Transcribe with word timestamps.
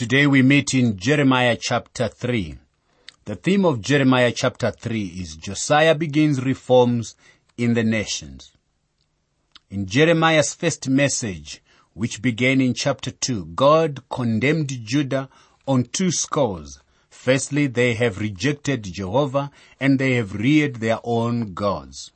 Today 0.00 0.26
we 0.26 0.40
meet 0.40 0.72
in 0.72 0.96
Jeremiah 0.96 1.58
chapter 1.60 2.08
3. 2.08 2.56
The 3.26 3.36
theme 3.36 3.66
of 3.66 3.82
Jeremiah 3.82 4.32
chapter 4.34 4.70
3 4.70 4.98
is 5.04 5.36
Josiah 5.36 5.94
begins 5.94 6.42
reforms 6.42 7.16
in 7.58 7.74
the 7.74 7.84
nations. 7.84 8.50
In 9.68 9.84
Jeremiah's 9.84 10.54
first 10.54 10.88
message, 10.88 11.62
which 11.92 12.22
began 12.22 12.62
in 12.62 12.72
chapter 12.72 13.10
2, 13.10 13.48
God 13.54 14.02
condemned 14.08 14.70
Judah 14.86 15.28
on 15.68 15.84
two 15.84 16.10
scores. 16.10 16.80
Firstly, 17.10 17.66
they 17.66 17.92
have 17.92 18.20
rejected 18.20 18.84
Jehovah 18.84 19.50
and 19.78 19.98
they 19.98 20.14
have 20.14 20.32
reared 20.32 20.76
their 20.76 21.00
own 21.04 21.52
gods. 21.52 22.10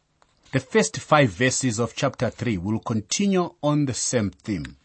The 0.53 0.61
first 0.61 0.97
five 1.01 1.29
verses 1.29 1.79
of 1.79 1.95
chapter 1.95 2.31
3 2.31 2.57
will 2.57 2.81
continue 2.81 3.53
on 3.63 3.85
the 3.85 3.93
same 3.93 4.31
theme. 4.31 4.79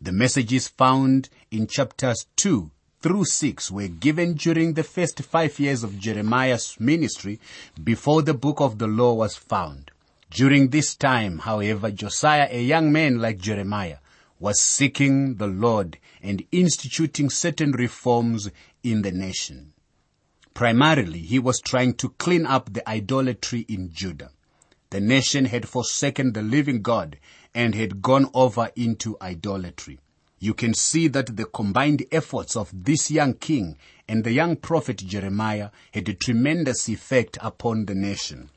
The 0.00 0.10
message 0.10 0.52
is 0.52 0.66
found 0.66 1.28
in 1.52 1.66
chapters 1.66 2.24
2 2.36 2.70
through 3.02 3.26
6 3.26 3.70
were 3.70 3.88
given 3.88 4.32
during 4.32 4.72
the 4.72 4.82
first 4.82 5.22
five 5.22 5.58
years 5.60 5.84
of 5.84 5.98
Jeremiah's 5.98 6.76
ministry 6.80 7.38
before 7.84 8.22
the 8.22 8.32
book 8.32 8.60
of 8.60 8.78
the 8.78 8.86
law 8.86 9.12
was 9.12 9.36
found. 9.36 9.90
During 10.30 10.70
this 10.70 10.94
time, 10.94 11.40
however, 11.40 11.90
Josiah, 11.90 12.48
a 12.50 12.62
young 12.62 12.90
man 12.90 13.18
like 13.18 13.36
Jeremiah, 13.36 13.98
was 14.40 14.60
seeking 14.60 15.34
the 15.34 15.46
Lord 15.46 15.98
and 16.22 16.42
instituting 16.52 17.28
certain 17.28 17.72
reforms 17.72 18.48
in 18.82 19.02
the 19.02 19.12
nation. 19.12 19.74
Primarily, 20.54 21.20
he 21.20 21.38
was 21.38 21.60
trying 21.60 21.94
to 21.94 22.10
clean 22.10 22.46
up 22.46 22.72
the 22.72 22.88
idolatry 22.88 23.66
in 23.68 23.90
Judah. 23.92 24.30
The 24.88 25.00
nation 25.00 25.44
had 25.44 25.68
forsaken 25.68 26.32
the 26.32 26.42
living 26.42 26.80
God 26.80 27.18
and 27.54 27.74
had 27.74 28.00
gone 28.00 28.30
over 28.32 28.70
into 28.74 29.18
idolatry. 29.20 29.98
You 30.42 30.54
can 30.54 30.74
see 30.74 31.06
that 31.06 31.36
the 31.36 31.44
combined 31.44 32.04
efforts 32.10 32.56
of 32.56 32.68
this 32.72 33.12
young 33.12 33.34
king 33.34 33.76
and 34.08 34.24
the 34.24 34.32
young 34.32 34.56
prophet 34.56 34.96
Jeremiah 34.96 35.70
had 35.94 36.08
a 36.08 36.14
tremendous 36.14 36.88
effect 36.88 37.38
upon 37.40 37.84
the 37.84 37.94
nation. 37.94 38.50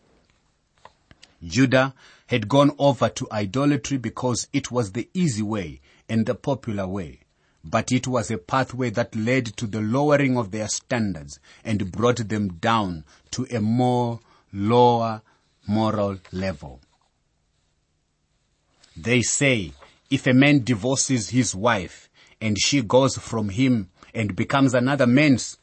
Judah 1.44 1.94
had 2.25 2.50
gone 2.50 2.72
over 2.80 3.08
to 3.09 3.27
idolatry 3.31 3.97
because 3.97 4.47
it 4.52 4.72
was 4.72 4.94
the 4.94 5.08
easy 5.14 5.44
way 5.44 5.80
and 6.09 6.25
the 6.25 6.33
popular 6.33 6.88
way. 6.88 7.19
But 7.64 7.92
it 7.92 8.08
was 8.08 8.31
a 8.31 8.39
pathway 8.39 8.89
that 8.89 9.16
led 9.16 9.55
to 9.58 9.67
the 9.67 9.81
lowering 9.81 10.39
of 10.39 10.49
their 10.49 10.67
standards 10.67 11.39
and 11.64 11.92
brought 11.92 12.30
them 12.30 12.53
down 12.53 13.05
to 13.30 13.45
a 13.52 13.61
more 13.61 14.22
lower 14.52 15.22
moral 15.67 16.17
level. 16.31 16.81
They 18.97 19.22
say 19.22 19.73
if 20.09 20.28
a 20.28 20.34
man 20.34 20.64
divorces 20.64 21.30
his 21.30 21.56
wife 21.56 22.09
and 22.39 22.58
she 22.59 22.81
goes 22.81 23.17
from 23.17 23.50
him 23.50 23.89
and 24.14 24.36
becomes 24.36 24.73
another 24.73 25.08
man's, 25.08 25.58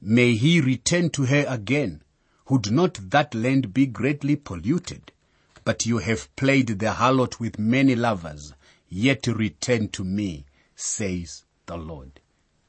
may 0.00 0.34
he 0.34 0.60
return 0.60 1.10
to 1.10 1.24
her 1.24 1.44
again. 1.48 2.02
Would 2.48 2.70
not 2.70 2.98
that 3.10 3.34
land 3.34 3.74
be 3.74 3.86
greatly 3.86 4.36
polluted? 4.36 5.12
But 5.64 5.86
you 5.86 5.98
have 5.98 6.34
played 6.36 6.78
the 6.78 6.92
harlot 6.92 7.40
with 7.40 7.58
many 7.58 7.96
lovers, 7.96 8.52
yet 8.88 9.26
return 9.26 9.88
to 9.88 10.04
me, 10.04 10.44
says 10.76 11.44
the 11.66 11.76
Lord. 11.76 12.20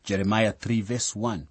Jeremiah 0.04 0.54
3 0.54 0.82
verse 0.82 1.16
1. 1.16 1.48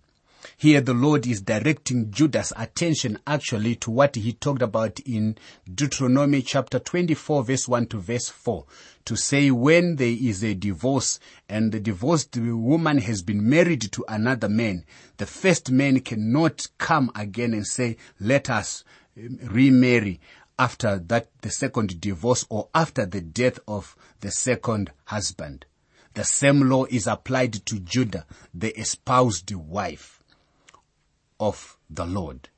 Here 0.57 0.81
the 0.81 0.95
Lord 0.95 1.27
is 1.27 1.41
directing 1.41 2.11
Judah's 2.11 2.53
attention 2.57 3.19
actually 3.27 3.77
to 3.77 3.91
what 3.91 4.17
he 4.17 4.33
talked 4.33 4.63
about 4.63 5.01
in 5.01 5.37
Deuteronomy 5.73 6.43
chapter 6.43 6.79
24 6.79 7.45
verse 7.45 7.69
1 7.69 7.87
to 7.87 7.99
verse 7.99 8.29
4 8.29 8.65
to 9.07 9.17
say 9.17 9.51
when 9.51 9.97
there 9.97 10.09
is 10.09 10.43
a 10.43 10.55
divorce 10.55 11.19
and 11.49 11.73
the 11.73 11.81
divorced 11.81 12.37
woman 12.37 12.99
has 12.99 13.23
been 13.23 13.49
married 13.49 13.93
to 13.93 14.05
another 14.09 14.49
man, 14.49 14.85
the 15.17 15.27
first 15.27 15.71
man 15.71 16.01
cannot 16.01 16.67
come 16.79 17.11
again 17.15 17.55
and 17.55 17.67
say, 17.67 17.97
let 18.19 18.51
us 18.51 18.85
um, 19.17 19.39
remarry 19.43 20.21
after 20.59 20.99
that 20.99 21.29
the 21.43 21.51
second 21.51 22.01
divorce 22.01 22.45
or 22.49 22.69
after 22.75 23.07
the 23.07 23.21
death 23.21 23.59
of 23.69 23.97
the 24.21 24.31
second 24.31 24.91
husband. 25.05 25.67
The 26.15 26.25
same 26.25 26.63
law 26.63 26.87
is 26.87 27.07
applied 27.07 27.53
to 27.67 27.79
Judah, 27.79 28.27
the 28.55 28.79
espoused 28.79 29.53
wife 29.55 30.16
of 31.39 31.79
the 31.89 32.07
Lord. 32.07 32.49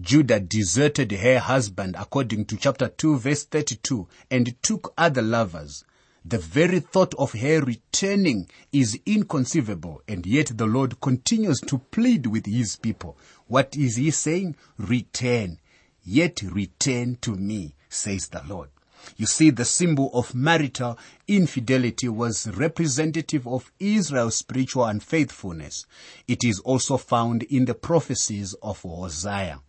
Judah 0.00 0.40
deserted 0.40 1.12
her 1.12 1.38
husband 1.38 1.94
according 1.98 2.46
to 2.46 2.56
chapter 2.56 2.88
2 2.88 3.18
verse 3.18 3.44
32 3.44 4.08
and 4.30 4.60
took 4.62 4.92
other 4.98 5.22
lovers. 5.22 5.84
The 6.24 6.38
very 6.38 6.80
thought 6.80 7.14
of 7.14 7.32
her 7.32 7.60
returning 7.60 8.48
is 8.72 8.98
inconceivable 9.06 10.02
and 10.08 10.26
yet 10.26 10.56
the 10.56 10.66
Lord 10.66 11.00
continues 11.00 11.60
to 11.60 11.78
plead 11.78 12.26
with 12.26 12.46
his 12.46 12.76
people. 12.76 13.16
What 13.46 13.76
is 13.76 13.96
he 13.96 14.10
saying? 14.10 14.56
Return. 14.78 15.60
Yet 16.02 16.42
return 16.42 17.18
to 17.20 17.36
me, 17.36 17.76
says 17.88 18.28
the 18.28 18.42
Lord. 18.48 18.70
You 19.16 19.26
see, 19.26 19.50
the 19.50 19.64
symbol 19.64 20.10
of 20.12 20.34
marital 20.34 20.98
infidelity 21.28 22.08
was 22.08 22.46
representative 22.48 23.46
of 23.46 23.72
Israel's 23.78 24.36
spiritual 24.36 24.84
unfaithfulness. 24.84 25.86
It 26.26 26.44
is 26.44 26.60
also 26.60 26.96
found 26.96 27.42
in 27.44 27.64
the 27.64 27.74
prophecies 27.74 28.54
of 28.62 28.82
Hosea. 28.82 29.60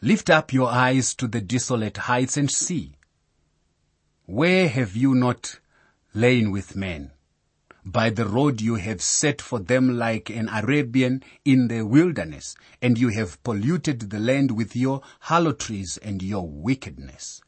Lift 0.00 0.30
up 0.30 0.52
your 0.52 0.68
eyes 0.68 1.14
to 1.14 1.28
the 1.28 1.40
desolate 1.40 1.96
heights 1.96 2.36
and 2.36 2.50
see. 2.50 2.96
Where 4.26 4.68
have 4.68 4.96
you 4.96 5.14
not 5.14 5.60
lain 6.14 6.50
with 6.50 6.74
men? 6.74 7.12
By 7.84 8.10
the 8.10 8.26
road 8.26 8.60
you 8.60 8.76
have 8.76 9.02
set 9.02 9.42
for 9.42 9.58
them 9.58 9.98
like 9.98 10.30
an 10.30 10.48
Arabian 10.48 11.22
in 11.44 11.66
the 11.68 11.82
wilderness, 11.82 12.54
and 12.80 12.96
you 12.96 13.08
have 13.08 13.42
polluted 13.42 14.10
the 14.10 14.20
land 14.20 14.52
with 14.52 14.76
your 14.76 15.02
harlotries 15.20 15.98
and 15.98 16.22
your 16.22 16.48
wickedness. 16.48 17.40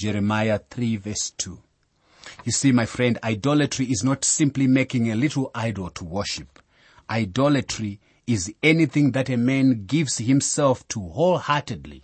Jeremiah 0.00 0.58
3 0.70 0.96
verse 0.96 1.30
2. 1.36 1.58
You 2.46 2.52
see, 2.52 2.72
my 2.72 2.86
friend, 2.86 3.18
idolatry 3.22 3.84
is 3.84 4.02
not 4.02 4.24
simply 4.24 4.66
making 4.66 5.10
a 5.10 5.14
little 5.14 5.50
idol 5.54 5.90
to 5.90 6.04
worship. 6.06 6.58
Idolatry 7.10 8.00
is 8.26 8.50
anything 8.62 9.10
that 9.10 9.28
a 9.28 9.36
man 9.36 9.84
gives 9.86 10.16
himself 10.16 10.88
to 10.88 11.00
wholeheartedly. 11.00 12.02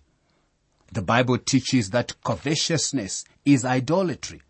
The 0.93 1.01
Bible 1.01 1.39
teaches 1.39 1.89
that 1.91 2.23
covetousness 2.23 3.25
is 3.47 3.65
idolatry. 3.65 4.43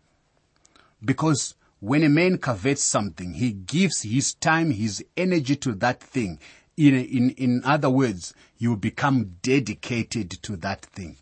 Because 1.01 1.55
when 1.79 2.03
a 2.03 2.09
man 2.09 2.39
covets 2.39 2.83
something, 2.83 3.35
he 3.35 3.53
gives 3.53 4.01
his 4.01 4.33
time, 4.33 4.71
his 4.71 5.05
energy 5.15 5.55
to 5.55 5.71
that 5.75 6.01
thing. 6.03 6.39
In, 6.75 6.95
in, 6.95 7.29
in 7.37 7.61
other 7.63 7.89
words, 7.89 8.33
you 8.57 8.75
become 8.75 9.37
dedicated 9.41 10.31
to 10.43 10.57
that 10.57 10.81
thing. 10.81 11.15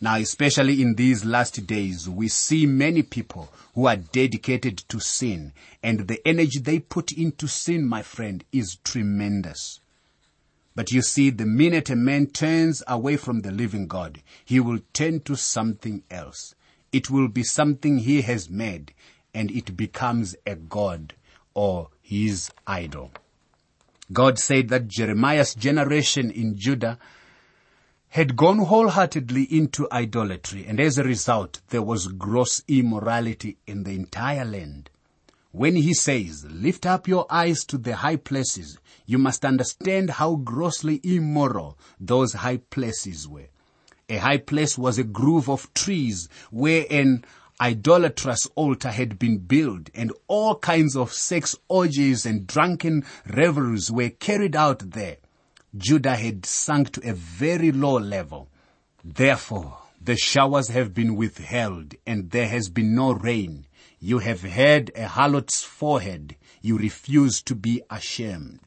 Now, 0.00 0.16
especially 0.16 0.82
in 0.82 0.94
these 0.94 1.24
last 1.24 1.66
days, 1.66 2.08
we 2.08 2.28
see 2.28 2.66
many 2.66 3.02
people 3.02 3.52
who 3.74 3.86
are 3.86 3.96
dedicated 3.96 4.78
to 4.88 5.00
sin 5.00 5.52
and 5.82 6.00
the 6.00 6.26
energy 6.26 6.58
they 6.58 6.80
put 6.80 7.12
into 7.12 7.46
sin, 7.46 7.86
my 7.86 8.02
friend, 8.02 8.44
is 8.52 8.76
tremendous. 8.84 9.80
But 10.74 10.92
you 10.92 11.00
see, 11.00 11.30
the 11.30 11.46
minute 11.46 11.88
a 11.88 11.96
man 11.96 12.26
turns 12.26 12.82
away 12.86 13.16
from 13.16 13.40
the 13.40 13.50
living 13.50 13.86
God, 13.86 14.22
he 14.44 14.60
will 14.60 14.80
turn 14.92 15.20
to 15.20 15.34
something 15.34 16.02
else. 16.10 16.54
It 16.92 17.10
will 17.10 17.28
be 17.28 17.42
something 17.42 17.98
he 17.98 18.20
has 18.22 18.50
made 18.50 18.92
and 19.32 19.50
it 19.50 19.76
becomes 19.76 20.36
a 20.46 20.54
God 20.54 21.14
or 21.54 21.88
his 22.02 22.50
idol. 22.66 23.12
God 24.12 24.38
said 24.38 24.68
that 24.68 24.88
Jeremiah's 24.88 25.54
generation 25.54 26.30
in 26.30 26.56
Judah 26.56 26.98
had 28.10 28.36
gone 28.36 28.58
wholeheartedly 28.58 29.42
into 29.44 29.88
idolatry 29.92 30.64
and 30.66 30.80
as 30.80 30.96
a 30.98 31.04
result 31.04 31.60
there 31.68 31.82
was 31.82 32.06
gross 32.06 32.62
immorality 32.68 33.56
in 33.66 33.82
the 33.82 33.92
entire 33.92 34.44
land. 34.44 34.88
When 35.52 35.76
he 35.76 35.94
says, 35.94 36.44
lift 36.50 36.84
up 36.84 37.08
your 37.08 37.26
eyes 37.30 37.64
to 37.66 37.78
the 37.78 37.96
high 37.96 38.16
places, 38.16 38.78
you 39.06 39.16
must 39.16 39.44
understand 39.44 40.10
how 40.10 40.36
grossly 40.36 41.00
immoral 41.02 41.78
those 41.98 42.34
high 42.34 42.58
places 42.58 43.26
were. 43.26 43.48
A 44.08 44.18
high 44.18 44.38
place 44.38 44.76
was 44.76 44.98
a 44.98 45.04
grove 45.04 45.48
of 45.48 45.72
trees 45.74 46.28
where 46.50 46.84
an 46.90 47.24
idolatrous 47.60 48.46
altar 48.54 48.90
had 48.90 49.18
been 49.18 49.38
built 49.38 49.88
and 49.94 50.12
all 50.28 50.56
kinds 50.58 50.94
of 50.94 51.12
sex 51.12 51.56
orgies 51.68 52.26
and 52.26 52.46
drunken 52.46 53.04
revelries 53.26 53.90
were 53.90 54.10
carried 54.10 54.54
out 54.54 54.90
there. 54.90 55.16
Judah 55.76 56.16
had 56.16 56.46
sunk 56.46 56.92
to 56.92 57.10
a 57.10 57.12
very 57.12 57.72
low 57.72 57.98
level. 57.98 58.48
Therefore, 59.04 59.78
the 60.00 60.16
showers 60.16 60.68
have 60.68 60.94
been 60.94 61.16
withheld 61.16 61.94
and 62.06 62.30
there 62.30 62.48
has 62.48 62.68
been 62.68 62.94
no 62.94 63.12
rain. 63.12 63.66
You 63.98 64.20
have 64.20 64.42
had 64.42 64.90
a 64.94 65.08
harlot's 65.08 65.64
forehead. 65.64 66.36
You 66.62 66.78
refuse 66.78 67.42
to 67.42 67.54
be 67.54 67.82
ashamed. 67.90 68.60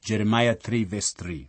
Jeremiah 0.00 0.54
3 0.54 0.84
verse 0.84 1.12
3. 1.12 1.48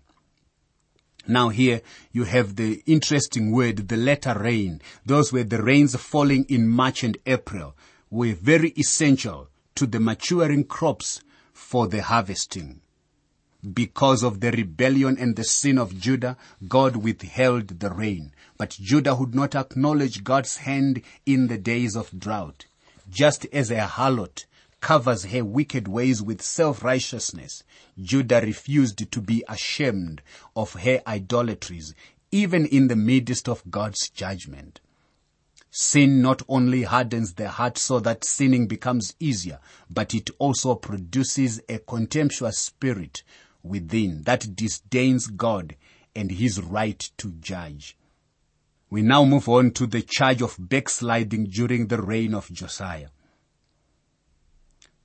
Now 1.28 1.50
here 1.50 1.82
you 2.12 2.24
have 2.24 2.56
the 2.56 2.82
interesting 2.86 3.52
word, 3.52 3.88
the 3.88 3.98
latter 3.98 4.38
rain. 4.40 4.82
Those 5.06 5.34
were 5.34 5.44
the 5.44 5.62
rains 5.62 5.96
falling 5.96 6.46
in 6.46 6.68
March 6.68 7.04
and 7.04 7.18
April 7.26 7.76
were 8.10 8.34
very 8.34 8.70
essential 8.72 9.50
to 9.76 9.86
the 9.86 10.00
maturing 10.00 10.64
crops 10.64 11.22
for 11.54 11.88
the 11.88 12.02
harvesting. 12.02 12.82
Because 13.74 14.24
of 14.24 14.40
the 14.40 14.52
rebellion 14.52 15.18
and 15.20 15.36
the 15.36 15.44
sin 15.44 15.78
of 15.78 16.00
Judah, 16.00 16.38
God 16.66 16.96
withheld 16.96 17.80
the 17.80 17.92
rain. 17.92 18.32
But 18.58 18.78
Judah 18.82 19.16
would 19.16 19.36
not 19.36 19.54
acknowledge 19.54 20.24
God's 20.24 20.58
hand 20.58 21.02
in 21.26 21.48
the 21.48 21.58
days 21.58 21.96
of 21.98 22.18
drought. 22.18 22.68
Just 23.10 23.46
as 23.52 23.70
a 23.70 23.86
harlot 23.86 24.46
covers 24.80 25.26
her 25.26 25.44
wicked 25.44 25.90
ways 25.90 26.22
with 26.22 26.42
self-righteousness, 26.42 27.64
Judah 28.02 28.40
refused 28.40 29.12
to 29.12 29.22
be 29.22 29.44
ashamed 29.50 30.22
of 30.56 30.74
her 30.74 31.02
idolatries, 31.06 31.94
even 32.32 32.66
in 32.66 32.88
the 32.88 32.96
midst 32.96 33.50
of 33.50 33.70
God's 33.70 34.10
judgment. 34.10 34.80
Sin 35.70 36.22
not 36.22 36.42
only 36.48 36.84
hardens 36.84 37.34
the 37.34 37.50
heart 37.50 37.78
so 37.78 38.00
that 38.00 38.24
sinning 38.24 38.68
becomes 38.68 39.16
easier, 39.20 39.60
but 39.90 40.14
it 40.16 40.30
also 40.40 40.76
produces 40.76 41.62
a 41.68 41.80
contemptuous 41.80 42.58
spirit 42.58 43.22
within 43.64 44.24
that 44.24 44.56
disdains 44.56 45.28
God 45.28 45.76
and 46.16 46.32
his 46.32 46.62
right 46.62 47.00
to 47.18 47.32
judge. 47.34 47.98
We 48.90 49.02
now 49.02 49.24
move 49.24 49.48
on 49.48 49.72
to 49.72 49.86
the 49.86 50.02
charge 50.02 50.42
of 50.42 50.56
backsliding 50.58 51.46
during 51.46 51.88
the 51.88 52.02
reign 52.02 52.34
of 52.34 52.52
Josiah. 52.52 53.10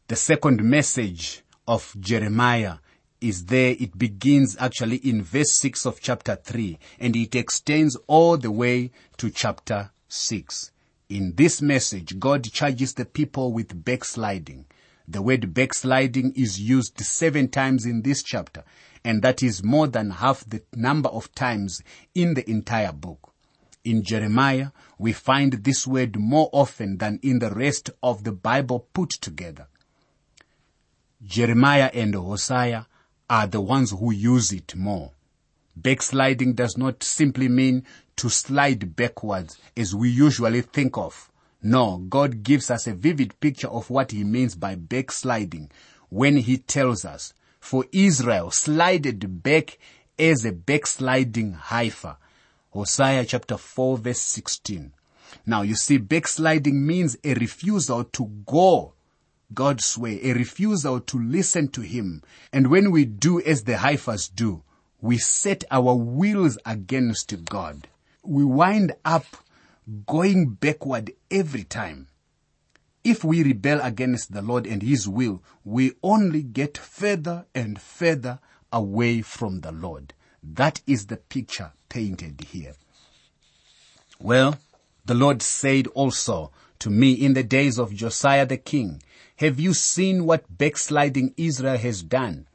The 0.09 0.17
second 0.17 0.63
message 0.63 1.43
of 1.67 1.95
Jeremiah 1.99 2.77
is 3.21 3.47
there. 3.47 3.75
It 3.79 3.97
begins 3.99 4.57
actually 4.59 4.97
in 4.97 5.23
verse 5.23 5.53
6 5.53 5.87
of 5.87 6.01
chapter 6.01 6.37
3 6.37 6.79
and 6.99 7.17
it 7.17 7.35
extends 7.35 7.97
all 8.07 8.37
the 8.37 8.51
way 8.51 8.91
to 9.19 9.31
chapter 9.31 9.91
6. 10.09 10.71
In 11.09 11.35
this 11.37 11.61
message, 11.61 12.19
God 12.19 12.45
charges 12.53 12.95
the 12.95 13.05
people 13.05 13.53
with 13.53 13.85
backsliding. 13.85 14.67
The 15.07 15.21
word 15.21 15.53
backsliding 15.53 16.33
is 16.35 16.61
used 16.61 16.99
seven 17.01 17.49
times 17.49 17.85
in 17.85 18.03
this 18.03 18.23
chapter, 18.23 18.65
and 19.05 19.21
that 19.23 19.43
is 19.43 19.63
more 19.63 19.87
than 19.87 20.11
half 20.11 20.49
the 20.49 20.63
number 20.75 21.11
of 21.11 21.35
times 21.35 21.83
in 22.15 22.35
the 22.35 22.49
entire 22.49 22.93
book. 22.93 23.33
In 23.85 24.03
Jeremiah, 24.03 24.71
we 24.99 25.13
find 25.13 25.53
this 25.53 25.87
word 25.87 26.19
more 26.19 26.49
often 26.53 26.97
than 26.97 27.21
in 27.23 27.39
the 27.39 27.51
rest 27.51 27.91
of 28.03 28.25
the 28.25 28.33
Bible 28.33 28.89
put 28.95 29.11
together. 29.11 29.67
Jeremiah 31.23 31.91
and 31.93 32.15
Hosea 32.15 32.87
are 33.29 33.47
the 33.47 33.61
ones 33.61 33.91
who 33.91 34.11
use 34.11 34.53
it 34.53 34.75
more. 34.75 35.13
Backsliding 35.77 36.55
does 36.55 36.79
not 36.79 37.03
simply 37.03 37.49
mean 37.49 37.85
to 38.17 38.31
slide 38.31 38.97
backwards 38.97 39.59
as 39.77 39.95
we 39.95 40.09
usually 40.09 40.63
think 40.63 40.97
of. 40.97 41.31
No, 41.67 41.97
God 41.97 42.43
gives 42.43 42.71
us 42.71 42.87
a 42.87 42.93
vivid 42.93 43.41
picture 43.41 43.69
of 43.69 43.89
what 43.89 44.11
he 44.11 44.23
means 44.23 44.55
by 44.55 44.75
backsliding 44.75 45.71
when 46.11 46.37
he 46.37 46.59
tells 46.59 47.07
us, 47.07 47.33
for 47.59 47.87
Israel 47.91 48.51
slided 48.51 49.43
back 49.43 49.79
as 50.19 50.45
a 50.45 50.53
backsliding 50.53 51.55
heifer. 51.55 52.19
Hosea 52.71 53.25
chapter 53.25 53.57
4 53.57 53.97
verse 53.97 54.21
16. 54.21 54.93
Now 55.47 55.63
you 55.63 55.75
see, 55.75 55.97
backsliding 55.97 56.87
means 56.87 57.17
a 57.25 57.33
refusal 57.33 58.05
to 58.05 58.27
go 58.45 58.93
God's 59.55 59.97
way, 59.97 60.21
a 60.23 60.35
refusal 60.35 61.01
to 61.01 61.19
listen 61.19 61.69
to 61.69 61.81
Him. 61.81 62.23
And 62.53 62.71
when 62.71 62.91
we 62.91 63.07
do 63.07 63.41
as 63.41 63.65
the 63.65 63.79
heifers 63.79 64.29
do, 64.29 64.63
we 65.01 65.17
set 65.17 65.65
our 65.71 65.95
wills 65.95 66.59
against 66.67 67.47
God. 67.47 67.89
We 68.23 68.45
wind 68.45 68.93
up 69.05 69.25
going 70.07 70.51
backward 70.51 71.13
every 71.31 71.65
time. 71.65 72.09
If 73.03 73.23
we 73.23 73.43
rebel 73.43 73.81
against 73.83 74.33
the 74.33 74.41
Lord 74.41 74.67
and 74.67 74.83
His 74.83 75.09
will, 75.09 75.43
we 75.65 75.93
only 76.03 76.43
get 76.43 76.79
further 76.79 77.47
and 77.55 77.81
further 77.81 78.39
away 78.73 79.21
from 79.21 79.61
the 79.61 79.73
Lord. 79.73 80.15
That 80.43 80.81
is 80.87 81.07
the 81.07 81.19
picture 81.19 81.73
painted 81.89 82.47
here. 82.51 82.75
Well, 84.19 84.59
the 85.05 85.15
Lord 85.15 85.43
said 85.43 85.87
also 85.89 86.51
to 86.79 86.91
me 86.91 87.13
in 87.13 87.35
the 87.35 87.43
days 87.43 87.79
of 87.79 87.95
Josiah 87.95 88.47
the 88.47 88.57
king, 88.57 89.03
have 89.37 89.61
you 89.61 89.75
seen 89.75 90.25
what 90.25 90.59
backsliding 90.59 91.35
Israel 91.37 91.77
has 91.77 92.03
done? 92.03 92.47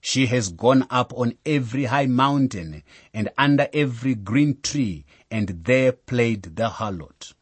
She 0.00 0.26
has 0.26 0.48
gone 0.48 0.86
up 0.90 1.12
on 1.14 1.34
every 1.44 1.84
high 1.84 2.06
mountain 2.06 2.82
and 3.12 3.28
under 3.36 3.68
every 3.72 4.14
green 4.14 4.58
tree 4.62 5.04
and 5.30 5.64
there 5.64 5.92
played 5.92 6.42
the 6.56 6.68
harlot. 6.68 7.34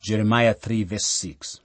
Jeremiah 0.00 0.54
3 0.54 0.84
verse 0.84 1.06
6. 1.06 1.60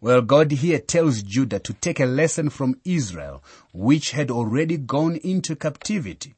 Well, 0.00 0.20
God 0.20 0.52
here 0.52 0.78
tells 0.78 1.22
Judah 1.22 1.58
to 1.58 1.72
take 1.72 1.98
a 1.98 2.06
lesson 2.06 2.50
from 2.50 2.80
Israel, 2.84 3.42
which 3.72 4.10
had 4.10 4.30
already 4.30 4.76
gone 4.76 5.16
into 5.16 5.56
captivity. 5.56 6.34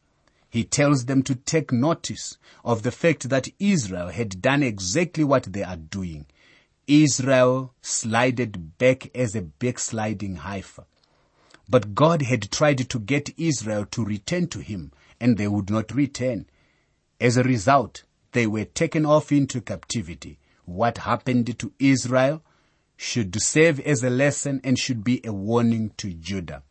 He 0.48 0.64
tells 0.64 1.04
them 1.04 1.22
to 1.24 1.34
take 1.34 1.72
notice 1.72 2.38
of 2.64 2.82
the 2.82 2.92
fact 2.92 3.28
that 3.28 3.48
Israel 3.58 4.08
had 4.08 4.40
done 4.40 4.62
exactly 4.62 5.24
what 5.24 5.52
they 5.52 5.62
are 5.62 5.76
doing. 5.76 6.26
Israel 6.86 7.74
slided 7.82 8.78
back 8.78 9.14
as 9.14 9.34
a 9.34 9.42
backsliding 9.42 10.36
heifer. 10.36 10.84
But 11.68 11.94
God 11.94 12.22
had 12.22 12.50
tried 12.50 12.88
to 12.88 12.98
get 12.98 13.34
Israel 13.36 13.84
to 13.86 14.04
return 14.04 14.48
to 14.48 14.60
Him, 14.60 14.92
and 15.20 15.36
they 15.36 15.48
would 15.48 15.70
not 15.70 15.94
return. 15.94 16.46
As 17.20 17.36
a 17.36 17.42
result, 17.42 18.04
they 18.32 18.46
were 18.46 18.64
taken 18.64 19.04
off 19.04 19.32
into 19.32 19.60
captivity. 19.60 20.38
What 20.64 20.98
happened 20.98 21.58
to 21.58 21.72
Israel 21.78 22.42
should 22.96 23.40
serve 23.40 23.80
as 23.80 24.02
a 24.02 24.10
lesson 24.10 24.60
and 24.64 24.78
should 24.78 25.04
be 25.04 25.20
a 25.24 25.32
warning 25.32 25.92
to 25.98 26.12
Judah. 26.12 26.62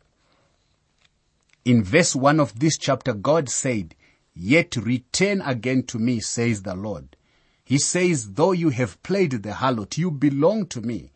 In 1.64 1.82
verse 1.82 2.14
1 2.14 2.40
of 2.40 2.58
this 2.58 2.78
chapter, 2.78 3.12
God 3.12 3.48
said, 3.48 3.94
Yet 4.34 4.76
return 4.76 5.40
again 5.42 5.82
to 5.84 5.98
me, 5.98 6.20
says 6.20 6.62
the 6.62 6.74
Lord. 6.74 7.16
He 7.64 7.78
says, 7.78 8.32
though 8.32 8.52
you 8.52 8.70
have 8.70 9.02
played 9.02 9.32
the 9.42 9.52
harlot, 9.52 9.98
you 9.98 10.10
belong 10.10 10.66
to 10.68 10.80
me. 10.80 11.12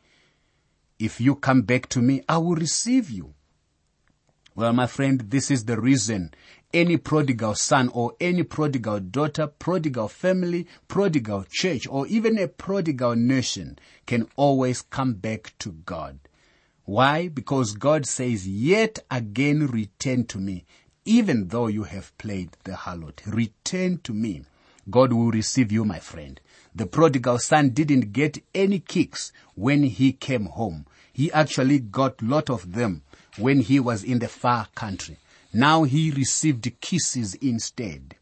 If 0.98 1.20
you 1.20 1.36
come 1.36 1.62
back 1.62 1.88
to 1.90 2.02
me, 2.02 2.22
I 2.28 2.38
will 2.38 2.56
receive 2.56 3.08
you. 3.08 3.34
Well, 4.54 4.74
my 4.74 4.86
friend, 4.86 5.18
this 5.30 5.50
is 5.50 5.64
the 5.64 5.80
reason 5.80 6.34
any 6.74 6.98
prodigal 6.98 7.54
son 7.54 7.88
or 7.88 8.14
any 8.20 8.42
prodigal 8.42 9.00
daughter, 9.00 9.46
prodigal 9.46 10.08
family, 10.08 10.66
prodigal 10.88 11.44
church, 11.50 11.86
or 11.88 12.06
even 12.06 12.38
a 12.38 12.48
prodigal 12.48 13.16
nation 13.16 13.78
can 14.06 14.26
always 14.36 14.82
come 14.82 15.14
back 15.14 15.54
to 15.60 15.72
God. 15.72 16.18
Why? 16.84 17.28
Because 17.28 17.72
God 17.72 18.06
says, 18.06 18.46
yet 18.46 18.98
again 19.10 19.68
return 19.68 20.26
to 20.26 20.38
me, 20.38 20.64
even 21.04 21.48
though 21.48 21.68
you 21.68 21.84
have 21.84 22.16
played 22.18 22.56
the 22.64 22.72
harlot. 22.72 23.22
Return 23.26 23.98
to 24.04 24.12
me. 24.12 24.44
God 24.90 25.12
will 25.12 25.30
receive 25.30 25.72
you, 25.72 25.84
my 25.84 25.98
friend. 25.98 26.40
The 26.74 26.86
prodigal 26.86 27.38
son 27.38 27.70
didn't 27.70 28.12
get 28.12 28.42
any 28.54 28.80
kicks 28.80 29.32
when 29.54 29.84
he 29.84 30.12
came 30.12 30.46
home. 30.46 30.86
He 31.12 31.30
actually 31.32 31.78
got 31.78 32.22
lot 32.22 32.50
of 32.50 32.72
them 32.72 33.02
when 33.36 33.60
he 33.60 33.80
was 33.80 34.04
in 34.04 34.18
the 34.18 34.28
far 34.28 34.68
country. 34.74 35.16
Now 35.52 35.84
he 35.84 36.10
received 36.10 36.70
kisses 36.80 37.34
instead. 37.34 38.16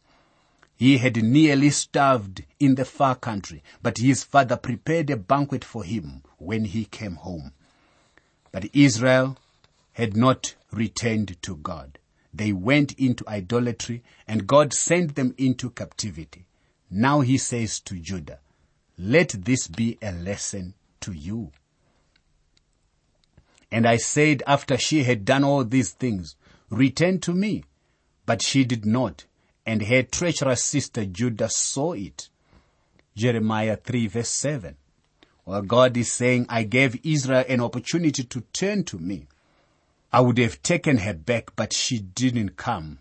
He 0.77 0.99
had 0.99 1.23
nearly 1.23 1.71
starved 1.71 2.45
in 2.59 2.75
the 2.77 2.85
far 2.85 3.15
country, 3.15 3.63
but 3.83 3.99
his 3.99 4.25
father 4.25 4.57
prepared 4.57 5.11
a 5.11 5.17
banquet 5.17 5.65
for 5.65 5.85
him 5.85 6.23
when 6.39 6.65
he 6.65 6.85
came 6.87 7.17
home. 7.17 7.53
But 8.51 8.71
Israel 8.73 9.37
had 9.93 10.17
not 10.17 10.55
returned 10.73 11.41
to 11.43 11.57
God. 11.57 11.99
They 12.33 12.53
went 12.53 12.93
into 12.93 13.29
idolatry 13.29 14.03
and 14.27 14.47
God 14.47 14.73
sent 14.73 15.17
them 15.17 15.35
into 15.37 15.71
captivity. 15.71 16.47
Now 16.91 17.21
he 17.21 17.39
says 17.39 17.81
to 17.81 17.97
Judah, 17.97 18.39
let 18.97 19.31
this 19.31 19.69
be 19.69 19.99
a 20.03 20.13
lesson 20.13 20.75
to 21.01 21.13
you. 21.13 21.53
And 23.73 23.87
I 23.87 23.97
said 23.97 24.43
after 24.47 24.77
she 24.77 25.05
had 25.05 25.25
done 25.25 25.45
all 25.45 25.65
these 25.65 25.91
things, 25.91 26.37
return 26.71 27.21
to 27.21 27.33
me. 27.33 27.65
But 28.27 28.43
she 28.43 28.65
did 28.65 28.85
not, 28.85 29.25
and 29.67 29.83
her 29.83 30.03
treacherous 30.03 30.65
sister 30.65 31.05
Judah 31.05 31.49
saw 31.49 31.93
it. 31.93 32.29
Jeremiah 33.17 33.77
3 33.77 34.07
verse 34.09 34.31
7. 34.31 34.77
Well, 35.45 35.63
God 35.63 35.97
is 35.97 36.13
saying, 36.13 36.47
I 36.49 36.63
gave 36.63 37.05
Israel 37.05 37.45
an 37.49 37.61
opportunity 37.61 38.23
to 38.23 38.41
turn 38.53 38.85
to 38.85 38.99
me. 38.99 39.27
I 40.13 40.21
would 40.21 40.39
have 40.39 40.63
taken 40.63 40.99
her 40.99 41.15
back, 41.15 41.57
but 41.57 41.73
she 41.73 41.99
didn't 41.99 42.57
come. 42.57 42.99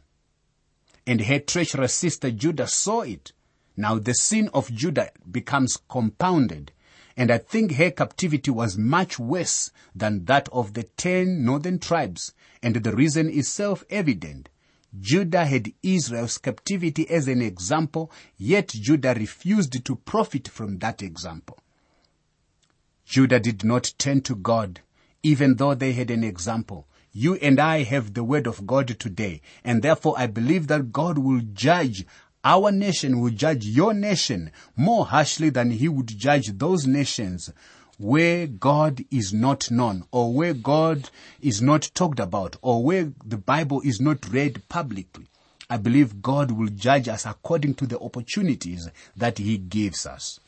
And 1.06 1.22
her 1.22 1.40
treacherous 1.40 1.94
sister 1.94 2.32
Judah 2.32 2.68
saw 2.68 3.02
it. 3.02 3.34
Now 3.76 3.98
the 4.00 4.14
sin 4.14 4.50
of 4.54 4.72
Judah 4.72 5.12
becomes 5.30 5.78
compounded 5.90 6.72
and 7.20 7.30
I 7.30 7.38
think 7.38 7.74
her 7.74 7.92
captivity 7.92 8.50
was 8.50 8.78
much 8.78 9.20
worse 9.20 9.72
than 9.94 10.26
that 10.26 10.50
of 10.54 10.74
the 10.74 10.84
ten 10.84 11.44
northern 11.44 11.78
tribes, 11.78 12.34
and 12.64 12.76
the 12.76 12.96
reason 12.96 13.30
is 13.30 13.50
self-evident. 13.50 14.50
Judah 15.00 15.46
had 15.46 15.74
Israel's 15.84 16.38
captivity 16.38 17.08
as 17.10 17.28
an 17.28 17.42
example, 17.42 18.12
yet 18.38 18.70
Judah 18.70 19.14
refused 19.14 19.86
to 19.86 19.96
profit 19.98 20.48
from 20.48 20.80
that 20.80 21.04
example. 21.04 21.60
Judah 23.06 23.40
did 23.40 23.64
not 23.64 23.94
turn 23.98 24.22
to 24.22 24.36
God 24.36 24.80
even 25.24 25.56
though 25.56 25.76
they 25.76 25.94
had 25.94 26.12
an 26.12 26.24
example. 26.24 26.88
You 27.12 27.36
and 27.36 27.60
I 27.60 27.84
have 27.84 28.14
the 28.14 28.24
word 28.24 28.48
of 28.48 28.66
God 28.66 28.88
today, 29.00 29.42
and 29.64 29.82
therefore 29.82 30.16
I 30.18 30.28
believe 30.28 30.68
that 30.68 30.92
God 30.92 31.18
will 31.18 31.42
judge 31.54 32.06
our 32.44 32.72
nation, 32.72 33.20
will 33.20 33.32
judge 33.32 33.66
your 33.66 33.94
nation 33.94 34.52
more 34.76 35.06
harshly 35.06 35.50
than 35.50 35.72
he 35.72 35.90
would 35.90 36.08
judge 36.08 36.48
those 36.58 36.88
nations 36.88 37.52
where 37.98 38.48
God 38.48 39.04
is 39.12 39.34
not 39.34 39.70
known, 39.70 40.06
or 40.12 40.34
where 40.34 40.54
God 40.54 41.10
is 41.42 41.62
not 41.62 41.92
talked 41.94 42.20
about, 42.20 42.56
or 42.62 42.82
where 42.82 43.12
the 43.26 43.38
Bible 43.38 43.82
is 43.82 44.00
not 44.00 44.30
read 44.32 44.62
publicly. 44.70 45.26
I 45.70 45.78
believe 45.78 46.22
God 46.22 46.52
will 46.52 46.70
judge 46.70 47.10
us 47.10 47.26
according 47.26 47.76
to 47.76 47.86
the 47.86 48.00
opportunities 48.00 48.90
that 49.18 49.38
He 49.38 49.58
gives 49.58 50.06
us. 50.06 50.40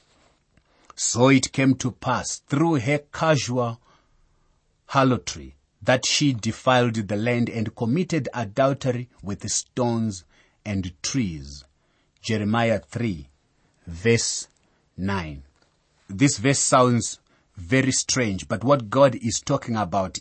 So 0.96 1.28
it 1.28 1.52
came 1.52 1.76
to 1.76 1.92
pass 1.92 2.38
through 2.48 2.76
her 2.76 3.00
casual 3.12 3.80
harlotry 4.88 5.56
that 5.82 6.06
she 6.06 6.34
defiled 6.34 6.96
the 6.96 7.16
land 7.16 7.50
and 7.50 7.76
committed 7.76 8.30
adultery 8.34 9.10
with 9.22 9.50
stones 9.50 10.24
and 10.66 10.94
trees. 11.02 11.66
Jeremiah 12.22 12.80
3 12.80 13.28
verse 13.88 14.48
9. 14.96 15.42
This 16.08 16.38
verse 16.38 16.60
sounds 16.60 17.20
very 17.56 17.92
strange, 17.92 18.48
but 18.48 18.64
what 18.64 18.92
God 18.92 19.16
is 19.16 19.42
talking 19.44 19.76
about, 19.76 20.20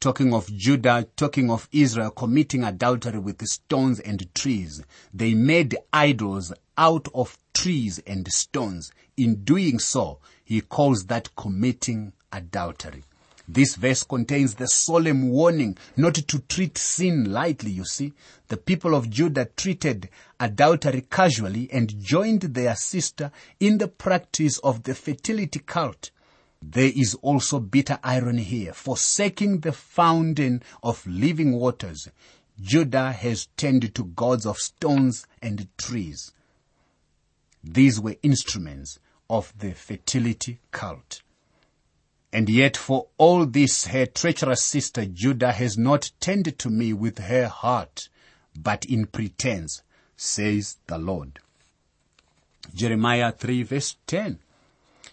talking 0.00 0.34
of 0.34 0.48
Judah, 0.48 1.06
talking 1.16 1.50
of 1.50 1.68
Israel 1.70 2.10
committing 2.10 2.64
adultery 2.64 3.20
with 3.20 3.46
stones 3.46 4.00
and 4.00 4.32
trees, 4.34 4.82
they 5.12 5.34
made 5.34 5.76
idols 5.92 6.52
out 6.76 7.06
of 7.14 7.38
trees 7.52 8.00
and 8.06 8.26
stones. 8.32 8.90
In 9.16 9.44
doing 9.44 9.78
so, 9.78 10.18
he 10.44 10.60
calls 10.62 11.06
that 11.06 11.36
committing 11.36 12.12
adultery. 12.32 13.04
This 13.46 13.74
verse 13.74 14.02
contains 14.02 14.54
the 14.54 14.66
solemn 14.66 15.28
warning 15.28 15.76
not 15.96 16.14
to 16.14 16.38
treat 16.38 16.78
sin 16.78 17.30
lightly, 17.30 17.70
you 17.70 17.84
see. 17.84 18.14
The 18.48 18.56
people 18.56 18.94
of 18.94 19.10
Judah 19.10 19.48
treated 19.56 20.08
adultery 20.40 21.02
casually 21.02 21.68
and 21.70 21.98
joined 22.02 22.40
their 22.40 22.74
sister 22.74 23.30
in 23.60 23.78
the 23.78 23.88
practice 23.88 24.58
of 24.58 24.84
the 24.84 24.94
fertility 24.94 25.58
cult. 25.58 26.10
There 26.62 26.90
is 26.94 27.14
also 27.20 27.60
bitter 27.60 27.98
irony 28.02 28.42
here. 28.42 28.72
Forsaking 28.72 29.60
the 29.60 29.72
fountain 29.72 30.62
of 30.82 31.06
living 31.06 31.52
waters, 31.52 32.08
Judah 32.58 33.12
has 33.12 33.48
turned 33.58 33.94
to 33.94 34.04
gods 34.04 34.46
of 34.46 34.56
stones 34.56 35.26
and 35.42 35.68
trees. 35.76 36.32
These 37.62 38.00
were 38.00 38.16
instruments 38.22 38.98
of 39.28 39.52
the 39.58 39.72
fertility 39.72 40.60
cult. 40.70 41.20
And 42.34 42.50
yet 42.50 42.76
for 42.76 43.06
all 43.16 43.46
this, 43.46 43.86
her 43.86 44.06
treacherous 44.06 44.60
sister 44.60 45.06
Judah 45.06 45.52
has 45.52 45.78
not 45.78 46.10
tended 46.18 46.58
to 46.58 46.68
me 46.68 46.92
with 46.92 47.18
her 47.18 47.46
heart, 47.46 48.08
but 48.60 48.84
in 48.86 49.06
pretense, 49.06 49.84
says 50.16 50.78
the 50.88 50.98
Lord. 50.98 51.38
Jeremiah 52.74 53.30
3 53.30 53.62
verse 53.62 53.94
10. 54.08 54.40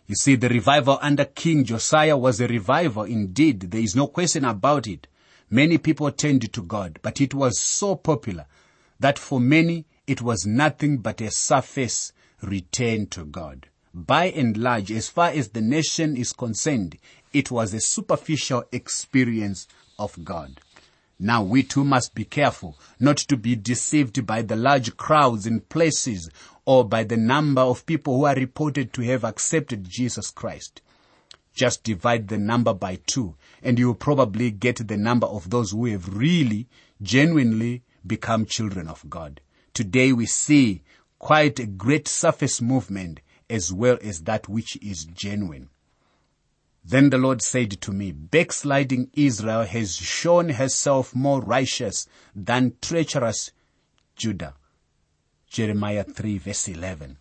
You 0.07 0.15
see, 0.15 0.33
the 0.33 0.49
revival 0.49 0.97
under 0.99 1.25
King 1.25 1.63
Josiah 1.63 2.17
was 2.17 2.41
a 2.41 2.47
revival 2.47 3.03
indeed. 3.03 3.69
There 3.69 3.81
is 3.81 3.95
no 3.95 4.07
question 4.07 4.43
about 4.43 4.87
it. 4.87 5.05
Many 5.47 5.77
people 5.77 6.11
turned 6.11 6.51
to 6.51 6.61
God, 6.63 6.97
but 7.03 7.21
it 7.21 7.35
was 7.35 7.59
so 7.59 7.95
popular 7.95 8.47
that 8.99 9.19
for 9.19 9.39
many 9.39 9.85
it 10.07 10.23
was 10.23 10.47
nothing 10.47 10.97
but 10.97 11.21
a 11.21 11.29
surface 11.29 12.13
return 12.41 13.05
to 13.07 13.25
God 13.25 13.67
by 13.93 14.25
and 14.25 14.55
large, 14.55 14.91
as 14.91 15.09
far 15.09 15.29
as 15.29 15.49
the 15.49 15.61
nation 15.61 16.15
is 16.15 16.31
concerned, 16.33 16.97
it 17.33 17.51
was 17.51 17.73
a 17.73 17.79
superficial 17.79 18.63
experience 18.71 19.67
of 19.99 20.23
God. 20.23 20.59
Now 21.19 21.43
we 21.43 21.61
too 21.61 21.83
must 21.83 22.15
be 22.15 22.25
careful 22.25 22.79
not 22.99 23.17
to 23.17 23.37
be 23.37 23.55
deceived 23.55 24.25
by 24.25 24.41
the 24.41 24.55
large 24.55 24.97
crowds 24.97 25.45
in 25.45 25.59
places 25.61 26.29
or 26.65 26.83
by 26.83 27.03
the 27.03 27.17
number 27.17 27.61
of 27.61 27.85
people 27.85 28.17
who 28.17 28.25
are 28.25 28.35
reported 28.35 28.91
to 28.93 29.01
have 29.03 29.23
accepted 29.23 29.87
Jesus 29.87 30.31
Christ. 30.31 30.81
Just 31.53 31.83
divide 31.83 32.27
the 32.27 32.37
number 32.37 32.73
by 32.73 32.95
two 33.05 33.35
and 33.61 33.77
you 33.77 33.87
will 33.87 33.95
probably 33.95 34.49
get 34.51 34.87
the 34.87 34.97
number 34.97 35.27
of 35.27 35.49
those 35.49 35.71
who 35.71 35.85
have 35.85 36.15
really, 36.15 36.67
genuinely 37.01 37.83
become 38.07 38.45
children 38.45 38.87
of 38.87 39.07
God. 39.09 39.41
Today 39.73 40.13
we 40.13 40.25
see 40.25 40.81
quite 41.19 41.59
a 41.59 41.67
great 41.67 42.07
surface 42.07 42.61
movement 42.61 43.19
as 43.51 43.71
well 43.71 43.97
as 44.01 44.21
that 44.21 44.49
which 44.49 44.77
is 44.77 45.05
genuine. 45.05 45.69
Then 46.83 47.11
the 47.11 47.17
Lord 47.17 47.41
said 47.43 47.79
to 47.81 47.91
me, 47.91 48.11
backsliding 48.11 49.11
Israel 49.13 49.65
has 49.65 49.97
shown 49.97 50.49
herself 50.49 51.13
more 51.13 51.41
righteous 51.41 52.07
than 52.35 52.73
treacherous 52.81 53.51
Judah. 54.15 54.55
Jeremiah 55.47 56.03
3 56.03 56.37
verse 56.39 56.69
11. 56.69 57.17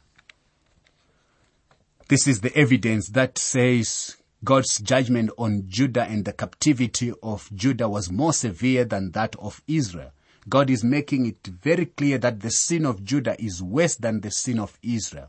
This 2.09 2.27
is 2.27 2.41
the 2.41 2.57
evidence 2.57 3.09
that 3.09 3.37
says 3.39 4.17
God's 4.43 4.79
judgment 4.81 5.31
on 5.37 5.65
Judah 5.69 6.05
and 6.05 6.25
the 6.25 6.33
captivity 6.33 7.13
of 7.23 7.51
Judah 7.55 7.89
was 7.89 8.11
more 8.11 8.33
severe 8.33 8.85
than 8.85 9.11
that 9.13 9.37
of 9.37 9.63
Israel. 9.69 10.13
God 10.49 10.71
is 10.71 10.83
making 10.83 11.27
it 11.27 11.47
very 11.47 11.87
clear 11.87 12.17
that 12.19 12.41
the 12.41 12.51
sin 12.51 12.87
of 12.87 13.05
Judah 13.05 13.37
is 13.39 13.63
worse 13.63 13.97
than 13.97 14.23
the 14.23 14.31
sin 14.31 14.59
of 14.59 14.79
Israel. 14.83 15.29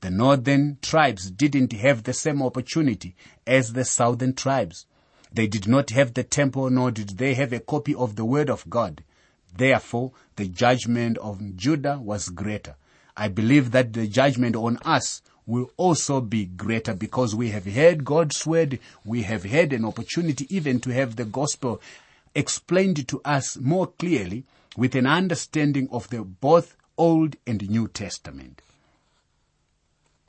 The 0.00 0.10
northern 0.10 0.78
tribes 0.82 1.30
didn't 1.30 1.72
have 1.72 2.02
the 2.02 2.12
same 2.12 2.42
opportunity 2.42 3.16
as 3.46 3.72
the 3.72 3.84
southern 3.84 4.34
tribes. 4.34 4.86
They 5.32 5.46
did 5.46 5.66
not 5.66 5.90
have 5.90 6.14
the 6.14 6.22
temple 6.22 6.70
nor 6.70 6.90
did 6.90 7.18
they 7.18 7.34
have 7.34 7.52
a 7.52 7.60
copy 7.60 7.94
of 7.94 8.16
the 8.16 8.24
word 8.24 8.50
of 8.50 8.68
God. 8.68 9.02
Therefore, 9.56 10.12
the 10.36 10.48
judgment 10.48 11.16
of 11.18 11.56
Judah 11.56 11.98
was 11.98 12.28
greater. 12.28 12.76
I 13.16 13.28
believe 13.28 13.70
that 13.70 13.94
the 13.94 14.06
judgment 14.06 14.54
on 14.54 14.76
us 14.78 15.22
will 15.46 15.70
also 15.76 16.20
be 16.20 16.44
greater 16.44 16.92
because 16.92 17.34
we 17.34 17.50
have 17.50 17.64
heard 17.64 18.04
God's 18.04 18.46
word. 18.46 18.78
We 19.04 19.22
have 19.22 19.44
had 19.44 19.72
an 19.72 19.84
opportunity 19.84 20.46
even 20.54 20.80
to 20.80 20.90
have 20.92 21.16
the 21.16 21.24
gospel 21.24 21.80
explained 22.34 23.08
to 23.08 23.20
us 23.24 23.56
more 23.56 23.86
clearly 23.86 24.44
with 24.76 24.94
an 24.94 25.06
understanding 25.06 25.88
of 25.90 26.10
the 26.10 26.22
both 26.22 26.76
Old 26.98 27.36
and 27.46 27.68
New 27.70 27.88
Testament. 27.88 28.60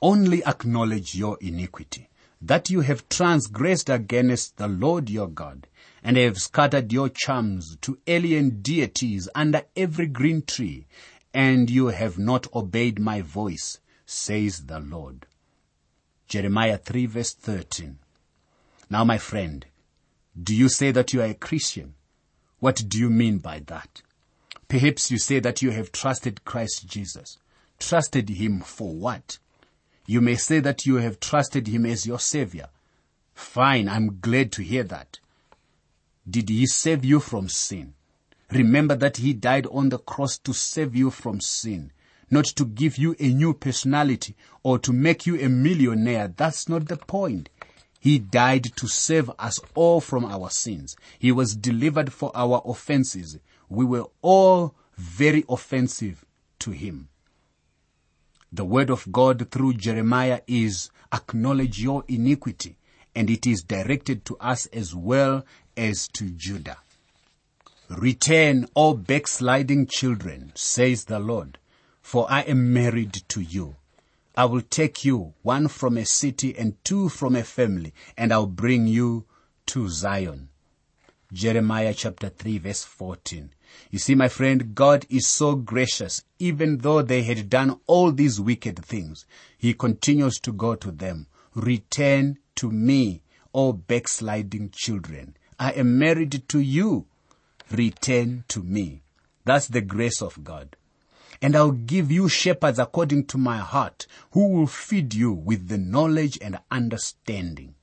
Only 0.00 0.44
acknowledge 0.44 1.14
your 1.14 1.38
iniquity, 1.40 2.08
that 2.40 2.70
you 2.70 2.80
have 2.82 3.08
transgressed 3.08 3.88
against 3.90 4.56
the 4.56 4.68
Lord 4.68 5.10
your 5.10 5.28
God, 5.28 5.66
and 6.02 6.16
have 6.16 6.38
scattered 6.38 6.92
your 6.92 7.08
charms 7.08 7.76
to 7.80 7.98
alien 8.06 8.62
deities 8.62 9.28
under 9.34 9.62
every 9.76 10.06
green 10.06 10.42
tree, 10.42 10.86
and 11.34 11.68
you 11.68 11.88
have 11.88 12.18
not 12.18 12.46
obeyed 12.54 13.00
my 13.00 13.22
voice, 13.22 13.80
says 14.06 14.66
the 14.66 14.78
Lord. 14.78 15.26
Jeremiah 16.28 16.78
3 16.78 17.06
verse 17.06 17.34
13. 17.34 17.98
Now 18.90 19.04
my 19.04 19.18
friend, 19.18 19.66
do 20.40 20.54
you 20.54 20.68
say 20.68 20.92
that 20.92 21.12
you 21.12 21.20
are 21.22 21.30
a 21.30 21.34
Christian? 21.34 21.94
What 22.60 22.84
do 22.88 22.98
you 22.98 23.10
mean 23.10 23.38
by 23.38 23.60
that? 23.66 24.02
Perhaps 24.68 25.10
you 25.10 25.18
say 25.18 25.40
that 25.40 25.62
you 25.62 25.70
have 25.70 25.90
trusted 25.90 26.44
Christ 26.44 26.86
Jesus. 26.86 27.38
Trusted 27.78 28.28
Him 28.28 28.60
for 28.60 28.92
what? 28.94 29.38
You 30.10 30.22
may 30.22 30.36
say 30.36 30.60
that 30.60 30.86
you 30.86 30.94
have 30.94 31.20
trusted 31.20 31.68
Him 31.68 31.84
as 31.84 32.06
your 32.06 32.18
Savior. 32.18 32.68
Fine, 33.34 33.90
I'm 33.90 34.20
glad 34.22 34.52
to 34.52 34.62
hear 34.62 34.82
that. 34.84 35.20
Did 36.26 36.48
He 36.48 36.64
save 36.66 37.04
you 37.04 37.20
from 37.20 37.50
sin? 37.50 37.92
Remember 38.50 38.96
that 38.96 39.18
He 39.18 39.34
died 39.34 39.66
on 39.66 39.90
the 39.90 39.98
cross 39.98 40.38
to 40.38 40.54
save 40.54 40.96
you 40.96 41.10
from 41.10 41.42
sin, 41.42 41.92
not 42.30 42.46
to 42.46 42.64
give 42.64 42.96
you 42.96 43.16
a 43.20 43.28
new 43.28 43.52
personality 43.52 44.34
or 44.62 44.78
to 44.78 44.94
make 44.94 45.26
you 45.26 45.38
a 45.38 45.50
millionaire. 45.50 46.32
That's 46.34 46.70
not 46.70 46.88
the 46.88 46.96
point. 46.96 47.50
He 48.00 48.18
died 48.18 48.64
to 48.76 48.88
save 48.88 49.30
us 49.38 49.60
all 49.74 50.00
from 50.00 50.24
our 50.24 50.48
sins. 50.48 50.96
He 51.18 51.32
was 51.32 51.54
delivered 51.54 52.14
for 52.14 52.32
our 52.34 52.62
offenses. 52.64 53.38
We 53.68 53.84
were 53.84 54.06
all 54.22 54.74
very 54.96 55.44
offensive 55.50 56.24
to 56.60 56.70
Him. 56.70 57.10
The 58.50 58.64
word 58.64 58.90
of 58.90 59.12
God 59.12 59.50
through 59.50 59.74
Jeremiah 59.74 60.40
is 60.46 60.90
acknowledge 61.12 61.82
your 61.82 62.04
iniquity 62.08 62.76
and 63.14 63.28
it 63.28 63.46
is 63.46 63.62
directed 63.62 64.24
to 64.26 64.36
us 64.38 64.66
as 64.66 64.94
well 64.94 65.44
as 65.76 66.08
to 66.08 66.30
Judah. 66.30 66.78
Return, 67.88 68.66
all 68.74 68.94
backsliding 68.94 69.86
children, 69.86 70.52
says 70.54 71.04
the 71.04 71.18
Lord, 71.18 71.58
for 72.00 72.26
I 72.30 72.42
am 72.42 72.72
married 72.72 73.22
to 73.28 73.40
you. 73.40 73.76
I 74.36 74.44
will 74.44 74.62
take 74.62 75.04
you, 75.04 75.34
one 75.42 75.68
from 75.68 75.96
a 75.96 76.04
city 76.04 76.56
and 76.56 76.82
two 76.84 77.08
from 77.08 77.34
a 77.34 77.42
family, 77.42 77.92
and 78.16 78.32
I'll 78.32 78.46
bring 78.46 78.86
you 78.86 79.24
to 79.66 79.88
Zion. 79.88 80.48
Jeremiah 81.32 81.92
chapter 81.92 82.28
3 82.28 82.58
verse 82.58 82.84
14. 82.84 83.50
You 83.90 83.98
see, 83.98 84.14
my 84.14 84.28
friend, 84.28 84.74
God 84.74 85.06
is 85.08 85.26
so 85.26 85.54
gracious. 85.54 86.22
Even 86.38 86.78
though 86.78 87.02
they 87.02 87.22
had 87.22 87.48
done 87.48 87.80
all 87.86 88.12
these 88.12 88.40
wicked 88.40 88.84
things, 88.84 89.24
He 89.56 89.74
continues 89.74 90.38
to 90.40 90.52
go 90.52 90.74
to 90.74 90.90
them. 90.90 91.26
Return 91.54 92.38
to 92.56 92.70
me, 92.70 93.22
O 93.54 93.72
backsliding 93.72 94.70
children. 94.70 95.36
I 95.58 95.72
am 95.72 95.98
married 95.98 96.48
to 96.48 96.60
you. 96.60 97.06
Return 97.70 98.44
to 98.48 98.62
me. 98.62 99.02
That's 99.44 99.68
the 99.68 99.80
grace 99.80 100.22
of 100.22 100.44
God. 100.44 100.76
And 101.40 101.56
I'll 101.56 101.70
give 101.72 102.10
you 102.10 102.28
shepherds 102.28 102.78
according 102.78 103.26
to 103.26 103.38
my 103.38 103.58
heart 103.58 104.06
who 104.32 104.48
will 104.48 104.66
feed 104.66 105.14
you 105.14 105.32
with 105.32 105.68
the 105.68 105.78
knowledge 105.78 106.38
and 106.42 106.58
understanding. 106.70 107.74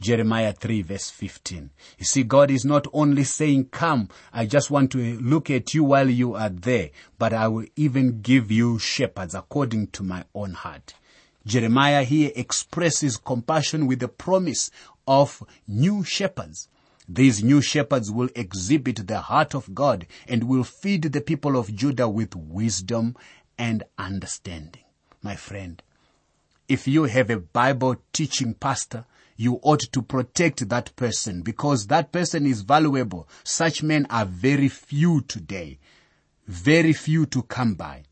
Jeremiah 0.00 0.52
3 0.52 0.82
verse 0.82 1.10
15. 1.10 1.70
You 1.98 2.04
see, 2.04 2.22
God 2.24 2.50
is 2.50 2.64
not 2.64 2.86
only 2.92 3.24
saying, 3.24 3.66
come, 3.66 4.08
I 4.32 4.46
just 4.46 4.70
want 4.70 4.90
to 4.92 5.18
look 5.20 5.50
at 5.50 5.72
you 5.72 5.84
while 5.84 6.10
you 6.10 6.34
are 6.34 6.50
there, 6.50 6.90
but 7.18 7.32
I 7.32 7.48
will 7.48 7.66
even 7.76 8.20
give 8.20 8.50
you 8.50 8.78
shepherds 8.78 9.34
according 9.34 9.88
to 9.88 10.02
my 10.02 10.24
own 10.34 10.52
heart. 10.52 10.94
Jeremiah 11.46 12.04
here 12.04 12.32
expresses 12.34 13.16
compassion 13.16 13.86
with 13.86 14.00
the 14.00 14.08
promise 14.08 14.70
of 15.06 15.42
new 15.68 16.02
shepherds. 16.02 16.68
These 17.08 17.44
new 17.44 17.60
shepherds 17.60 18.10
will 18.10 18.30
exhibit 18.34 19.06
the 19.06 19.20
heart 19.20 19.54
of 19.54 19.74
God 19.74 20.06
and 20.26 20.44
will 20.44 20.64
feed 20.64 21.02
the 21.02 21.20
people 21.20 21.56
of 21.56 21.74
Judah 21.74 22.08
with 22.08 22.34
wisdom 22.34 23.14
and 23.58 23.84
understanding. 23.98 24.82
My 25.22 25.36
friend, 25.36 25.82
if 26.66 26.88
you 26.88 27.04
have 27.04 27.28
a 27.28 27.38
Bible 27.38 27.96
teaching 28.12 28.54
pastor, 28.54 29.04
you 29.36 29.58
ought 29.62 29.80
to 29.80 30.02
protect 30.02 30.68
that 30.68 30.94
person 30.96 31.42
because 31.42 31.86
that 31.86 32.12
person 32.12 32.46
is 32.46 32.62
valuable. 32.62 33.28
Such 33.42 33.82
men 33.82 34.06
are 34.10 34.24
very 34.24 34.68
few 34.68 35.22
today, 35.22 35.78
very 36.46 36.92
few 36.92 37.26
to 37.26 37.42
come 37.42 37.74
by. 37.74 38.04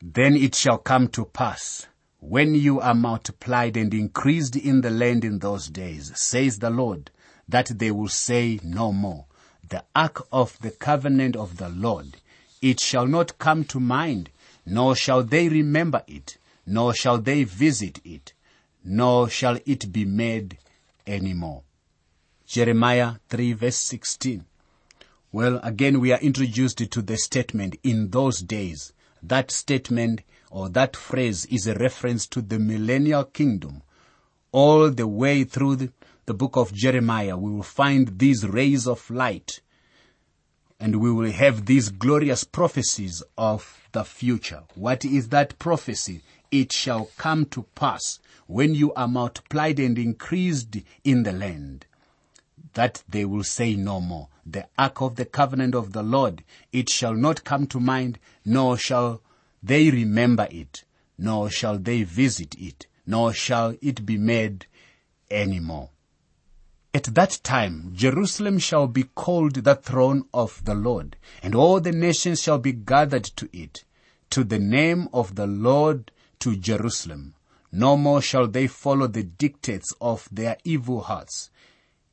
Then 0.00 0.36
it 0.36 0.54
shall 0.54 0.78
come 0.78 1.08
to 1.08 1.24
pass 1.24 1.86
when 2.20 2.54
you 2.54 2.80
are 2.80 2.94
multiplied 2.94 3.76
and 3.76 3.92
increased 3.92 4.56
in 4.56 4.80
the 4.80 4.90
land 4.90 5.24
in 5.24 5.38
those 5.38 5.68
days, 5.68 6.10
says 6.18 6.58
the 6.58 6.70
Lord, 6.70 7.10
that 7.48 7.78
they 7.78 7.90
will 7.90 8.08
say 8.08 8.58
no 8.64 8.92
more, 8.92 9.26
the 9.68 9.84
ark 9.94 10.26
of 10.32 10.58
the 10.60 10.70
covenant 10.70 11.36
of 11.36 11.58
the 11.58 11.68
Lord, 11.68 12.16
it 12.62 12.80
shall 12.80 13.06
not 13.06 13.38
come 13.38 13.64
to 13.64 13.78
mind, 13.78 14.30
nor 14.64 14.96
shall 14.96 15.22
they 15.22 15.48
remember 15.48 16.02
it, 16.06 16.38
nor 16.66 16.94
shall 16.94 17.18
they 17.18 17.44
visit 17.44 18.00
it, 18.04 18.32
nor 18.86 19.28
shall 19.28 19.58
it 19.66 19.92
be 19.92 20.04
made 20.04 20.58
any 21.06 21.34
more. 21.34 21.62
Jeremiah 22.46 23.14
3 23.28 23.52
verse 23.54 23.76
16. 23.76 24.44
Well, 25.32 25.58
again 25.62 26.00
we 26.00 26.12
are 26.12 26.20
introduced 26.20 26.78
to 26.78 27.02
the 27.02 27.16
statement 27.16 27.76
in 27.82 28.10
those 28.10 28.38
days. 28.38 28.92
That 29.22 29.50
statement 29.50 30.22
or 30.50 30.68
that 30.70 30.96
phrase 30.96 31.46
is 31.46 31.66
a 31.66 31.74
reference 31.74 32.28
to 32.28 32.40
the 32.40 32.60
millennial 32.60 33.24
kingdom. 33.24 33.82
All 34.52 34.90
the 34.90 35.08
way 35.08 35.42
through 35.42 35.76
the, 35.76 35.92
the 36.26 36.34
book 36.34 36.56
of 36.56 36.72
Jeremiah, 36.72 37.36
we 37.36 37.50
will 37.50 37.64
find 37.64 38.18
these 38.18 38.46
rays 38.46 38.86
of 38.86 39.10
light 39.10 39.60
and 40.78 41.00
we 41.00 41.10
will 41.10 41.32
have 41.32 41.66
these 41.66 41.88
glorious 41.88 42.44
prophecies 42.44 43.22
of 43.36 43.88
the 43.92 44.04
future. 44.04 44.62
What 44.74 45.04
is 45.04 45.30
that 45.30 45.58
prophecy? 45.58 46.22
It 46.50 46.72
shall 46.72 47.10
come 47.16 47.46
to 47.46 47.64
pass 47.74 48.20
when 48.46 48.74
you 48.74 48.92
are 48.94 49.08
multiplied 49.08 49.78
and 49.78 49.98
increased 49.98 50.76
in 51.04 51.22
the 51.22 51.32
land 51.32 51.86
that 52.74 53.02
they 53.08 53.24
will 53.24 53.42
say 53.42 53.74
no 53.74 54.00
more. 54.00 54.28
The 54.44 54.66
ark 54.78 55.00
of 55.00 55.16
the 55.16 55.24
covenant 55.24 55.74
of 55.74 55.92
the 55.92 56.02
Lord, 56.02 56.44
it 56.72 56.88
shall 56.88 57.14
not 57.14 57.42
come 57.42 57.66
to 57.68 57.80
mind, 57.80 58.18
nor 58.44 58.76
shall 58.76 59.22
they 59.62 59.90
remember 59.90 60.46
it, 60.50 60.84
nor 61.18 61.50
shall 61.50 61.78
they 61.78 62.02
visit 62.02 62.54
it, 62.58 62.86
nor 63.06 63.32
shall 63.32 63.74
it 63.80 64.04
be 64.04 64.18
made 64.18 64.66
any 65.30 65.58
more. 65.58 65.88
At 66.94 67.14
that 67.14 67.40
time, 67.42 67.92
Jerusalem 67.94 68.58
shall 68.58 68.86
be 68.86 69.04
called 69.04 69.54
the 69.54 69.74
throne 69.74 70.26
of 70.32 70.64
the 70.64 70.74
Lord, 70.74 71.16
and 71.42 71.54
all 71.54 71.80
the 71.80 71.92
nations 71.92 72.42
shall 72.42 72.58
be 72.58 72.72
gathered 72.72 73.24
to 73.36 73.48
it, 73.52 73.84
to 74.30 74.44
the 74.44 74.58
name 74.58 75.08
of 75.12 75.34
the 75.34 75.46
Lord 75.46 76.12
to 76.40 76.56
Jerusalem. 76.56 77.34
No 77.72 77.96
more 77.96 78.22
shall 78.22 78.46
they 78.46 78.66
follow 78.66 79.06
the 79.06 79.22
dictates 79.22 79.92
of 80.00 80.28
their 80.30 80.56
evil 80.64 81.00
hearts. 81.02 81.50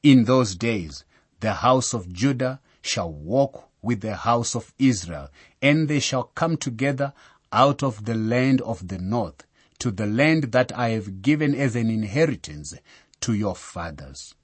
In 0.01 0.25
those 0.25 0.55
days, 0.55 1.05
the 1.39 1.53
house 1.53 1.93
of 1.93 2.11
Judah 2.11 2.59
shall 2.81 3.11
walk 3.11 3.69
with 3.81 4.01
the 4.01 4.15
house 4.15 4.55
of 4.55 4.73
Israel, 4.79 5.29
and 5.61 5.87
they 5.87 5.99
shall 5.99 6.23
come 6.35 6.57
together 6.57 7.13
out 7.51 7.83
of 7.83 8.05
the 8.05 8.15
land 8.15 8.61
of 8.61 8.87
the 8.87 8.97
north 8.97 9.45
to 9.79 9.91
the 9.91 10.07
land 10.07 10.51
that 10.53 10.71
I 10.77 10.89
have 10.89 11.21
given 11.21 11.53
as 11.53 11.75
an 11.75 11.89
inheritance 11.89 12.73
to 13.21 13.33
your 13.33 13.55
fathers. 13.55 14.35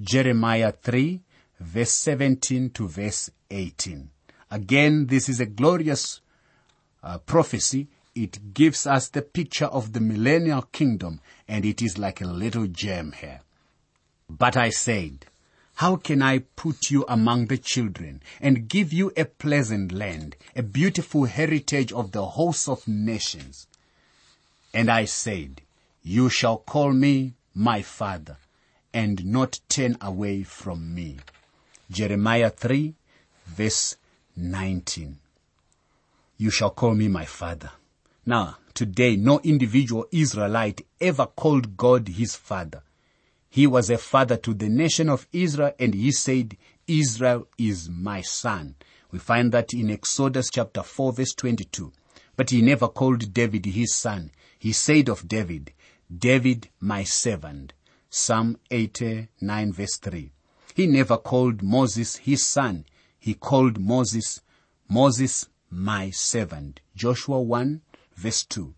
Jeremiah 0.00 0.72
3 0.72 1.20
verse 1.62 1.92
17 1.92 2.70
to 2.70 2.88
verse 2.88 3.30
18. 3.50 4.10
Again, 4.50 5.06
this 5.06 5.28
is 5.28 5.40
a 5.40 5.46
glorious 5.46 6.20
uh, 7.02 7.18
prophecy. 7.18 7.88
It 8.14 8.52
gives 8.52 8.86
us 8.86 9.08
the 9.08 9.22
picture 9.22 9.66
of 9.66 9.92
the 9.92 10.00
millennial 10.00 10.62
kingdom 10.62 11.20
and 11.48 11.64
it 11.64 11.80
is 11.80 11.98
like 11.98 12.20
a 12.20 12.26
little 12.26 12.66
gem 12.66 13.12
here. 13.12 13.40
But 14.28 14.56
I 14.56 14.70
said, 14.70 15.26
how 15.76 15.96
can 15.96 16.20
I 16.20 16.40
put 16.40 16.90
you 16.90 17.04
among 17.08 17.46
the 17.46 17.56
children 17.56 18.22
and 18.40 18.68
give 18.68 18.92
you 18.92 19.12
a 19.16 19.24
pleasant 19.24 19.92
land, 19.92 20.36
a 20.54 20.62
beautiful 20.62 21.24
heritage 21.24 21.92
of 21.92 22.12
the 22.12 22.26
hosts 22.26 22.68
of 22.68 22.86
nations? 22.86 23.66
And 24.74 24.90
I 24.90 25.06
said, 25.06 25.62
you 26.02 26.28
shall 26.28 26.58
call 26.58 26.92
me 26.92 27.32
my 27.54 27.80
father 27.80 28.36
and 28.92 29.24
not 29.24 29.60
turn 29.68 29.96
away 30.00 30.42
from 30.42 30.94
me. 30.94 31.18
Jeremiah 31.90 32.50
3 32.50 32.94
verse 33.46 33.96
19. 34.36 35.18
You 36.36 36.50
shall 36.50 36.70
call 36.70 36.94
me 36.94 37.08
my 37.08 37.24
father. 37.24 37.70
Now, 38.24 38.58
today, 38.72 39.16
no 39.16 39.40
individual 39.40 40.06
Israelite 40.12 40.86
ever 41.00 41.26
called 41.26 41.76
God 41.76 42.06
his 42.06 42.36
father. 42.36 42.82
He 43.50 43.66
was 43.66 43.90
a 43.90 43.98
father 43.98 44.36
to 44.36 44.54
the 44.54 44.68
nation 44.68 45.08
of 45.08 45.26
Israel 45.32 45.72
and 45.78 45.92
he 45.92 46.12
said, 46.12 46.56
Israel 46.86 47.48
is 47.58 47.88
my 47.88 48.20
son. 48.20 48.76
We 49.10 49.18
find 49.18 49.50
that 49.52 49.74
in 49.74 49.90
Exodus 49.90 50.50
chapter 50.50 50.84
4 50.84 51.14
verse 51.14 51.34
22. 51.34 51.92
But 52.36 52.50
he 52.50 52.62
never 52.62 52.86
called 52.86 53.34
David 53.34 53.66
his 53.66 53.92
son. 53.92 54.30
He 54.56 54.72
said 54.72 55.08
of 55.08 55.26
David, 55.26 55.72
David 56.16 56.68
my 56.78 57.02
servant. 57.02 57.72
Psalm 58.08 58.56
89 58.70 59.72
verse 59.72 59.96
3. 59.96 60.30
He 60.74 60.86
never 60.86 61.16
called 61.16 61.62
Moses 61.62 62.16
his 62.16 62.46
son. 62.46 62.86
He 63.18 63.34
called 63.34 63.80
Moses, 63.80 64.42
Moses 64.88 65.48
my 65.70 66.10
servant. 66.10 66.80
Joshua 66.94 67.40
1 67.40 67.80
verse 68.16 68.44
2. 68.44 68.74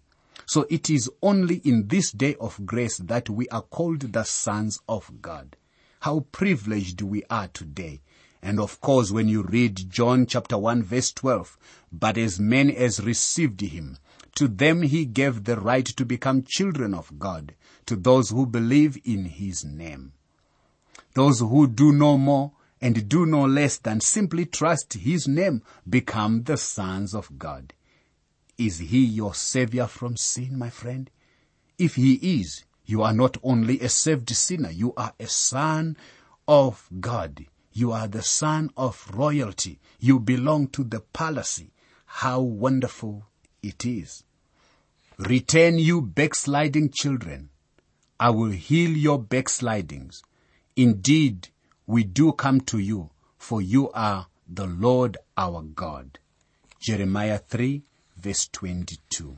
So 0.47 0.67
it 0.69 0.91
is 0.91 1.11
only 1.23 1.57
in 1.57 1.89
this 1.89 2.13
day 2.13 2.37
of 2.41 2.67
grace 2.67 2.99
that 2.99 3.31
we 3.31 3.49
are 3.49 3.63
called 3.63 4.13
the 4.13 4.25
sons 4.25 4.79
of 4.89 5.23
God. 5.23 5.57
How 6.01 6.27
privileged 6.33 7.01
we 7.01 7.23
are 7.31 7.49
today. 7.49 8.03
And 8.43 8.61
of 8.61 8.81
course, 8.83 9.11
when 9.11 9.27
you 9.27 9.43
read 9.43 9.89
John 9.91 10.27
chapter 10.27 10.59
1 10.59 10.83
verse 10.83 11.13
12, 11.13 11.57
but 11.91 12.19
as 12.19 12.39
many 12.39 12.77
as 12.77 13.03
received 13.03 13.63
him, 13.63 13.97
to 14.35 14.49
them 14.49 14.83
he 14.83 15.07
gave 15.07 15.45
the 15.45 15.59
right 15.59 15.87
to 15.87 16.05
become 16.05 16.45
children 16.47 16.93
of 16.93 17.19
God, 17.19 17.55
to 17.87 17.97
those 17.97 18.31
who 18.31 18.47
believe 18.47 18.99
in 19.05 19.25
his 19.25 19.65
name. 19.65 20.13
Those 21.15 21.41
who 21.41 21.69
do 21.69 21.93
no 21.93 22.19
more 22.19 22.53
and 22.81 23.09
do 23.09 23.25
no 23.25 23.47
less 23.47 23.79
than 23.79 24.01
simply 24.01 24.45
trust 24.45 24.93
his 24.93 25.27
name 25.27 25.63
become 25.89 26.43
the 26.43 26.59
sons 26.59 27.15
of 27.15 27.39
God. 27.39 27.73
Is 28.57 28.79
he 28.79 29.05
your 29.05 29.35
savior 29.35 29.87
from 29.87 30.17
sin, 30.17 30.59
my 30.59 30.71
friend? 30.71 31.11
If 31.79 31.97
he 31.97 32.15
is, 32.41 32.65
you 32.87 33.03
are 33.03 33.13
not 33.13 33.37
only 33.43 33.81
a 33.81 33.89
saved 33.89 34.31
sinner, 34.31 34.71
you 34.71 34.95
are 34.97 35.13
a 35.19 35.27
son 35.27 35.97
of 36.47 36.89
God. 37.01 37.47
You 37.73 37.91
are 37.93 38.07
the 38.07 38.23
son 38.23 38.71
of 38.77 39.11
royalty. 39.13 39.81
You 39.99 40.21
belong 40.21 40.69
to 40.69 40.85
the 40.85 41.01
palace. 41.01 41.63
How 42.07 42.41
wonderful 42.41 43.25
it 43.63 43.85
is. 43.85 44.23
Return 45.19 45.79
you 45.79 46.01
backsliding 46.01 46.91
children. 46.91 47.51
I 48.21 48.31
will 48.31 48.51
heal 48.51 48.91
your 48.91 49.21
backslidings. 49.21 50.23
Indeed, 50.77 51.49
we 51.87 52.05
do 52.05 52.33
come 52.33 52.61
to 52.63 52.79
you, 52.79 53.11
for 53.37 53.61
you 53.61 53.91
are 53.93 54.27
the 54.49 54.67
Lord 54.67 55.17
our 55.37 55.63
God. 55.63 56.19
Jeremiah 56.81 57.39
3 57.39 57.83
verse 58.25 58.49
22. 58.49 59.37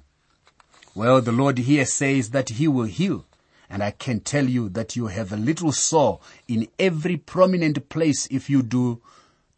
Well, 0.95 1.21
the 1.21 1.33
Lord 1.33 1.59
here 1.59 1.85
says 1.85 2.31
that 2.31 2.51
he 2.51 2.69
will 2.69 2.85
heal. 2.85 3.27
And 3.69 3.83
I 3.83 3.91
can 3.91 4.21
tell 4.21 4.49
you 4.49 4.69
that 4.71 4.95
you 4.95 5.09
have 5.09 5.33
a 5.33 5.37
little 5.37 5.73
sore 5.73 6.21
in 6.47 6.69
every 6.79 7.17
prominent 7.17 7.89
place 7.89 8.29
if 8.31 8.49
you 8.49 8.63
do 8.63 9.03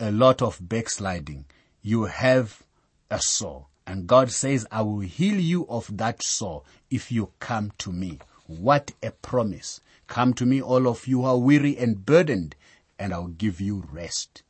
a 0.01 0.11
lot 0.11 0.41
of 0.41 0.59
backsliding. 0.67 1.45
You 1.83 2.05
have 2.05 2.63
a 3.11 3.21
sore. 3.21 3.67
And 3.87 4.07
God 4.07 4.31
says, 4.31 4.67
I 4.73 4.81
will 4.83 5.01
heal 5.01 5.39
you 5.39 5.67
of 5.69 5.95
that 5.99 6.23
sore 6.23 6.63
if 6.91 7.13
you 7.13 7.31
come 7.39 7.73
to 7.79 7.93
me. 7.93 8.19
What 8.47 8.93
a 9.03 9.11
promise 9.11 9.83
Come 10.09 10.33
to 10.35 10.47
me, 10.47 10.61
all 10.63 10.89
of 10.89 11.07
you 11.07 11.21
who 11.21 11.27
are 11.27 11.37
weary 11.37 11.77
and 11.77 12.05
burdened, 12.05 12.57
and 12.99 13.13
I'll 13.13 13.29
give 13.29 13.61
you 13.61 13.85
rest. 13.93 14.43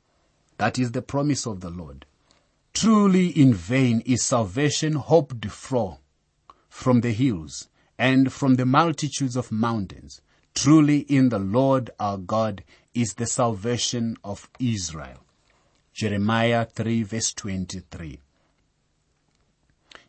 That 0.56 0.78
is 0.78 0.92
the 0.92 1.02
promise 1.02 1.46
of 1.46 1.60
the 1.60 1.68
Lord. 1.68 2.06
Truly 2.72 3.28
in 3.28 3.54
vain 3.54 4.02
is 4.06 4.24
salvation 4.24 4.94
hoped 4.94 5.46
for 5.46 5.98
from 6.68 7.00
the 7.00 7.12
hills 7.12 7.68
and 7.98 8.32
from 8.32 8.54
the 8.54 8.66
multitudes 8.66 9.36
of 9.36 9.50
mountains. 9.50 10.20
Truly 10.54 11.00
in 11.00 11.28
the 11.28 11.38
Lord 11.38 11.90
our 11.98 12.18
God 12.18 12.64
is 12.94 13.14
the 13.14 13.26
salvation 13.26 14.16
of 14.24 14.48
Israel. 14.58 15.24
Jeremiah 15.92 16.64
3 16.64 17.02
verse 17.02 17.32
23. 17.32 18.20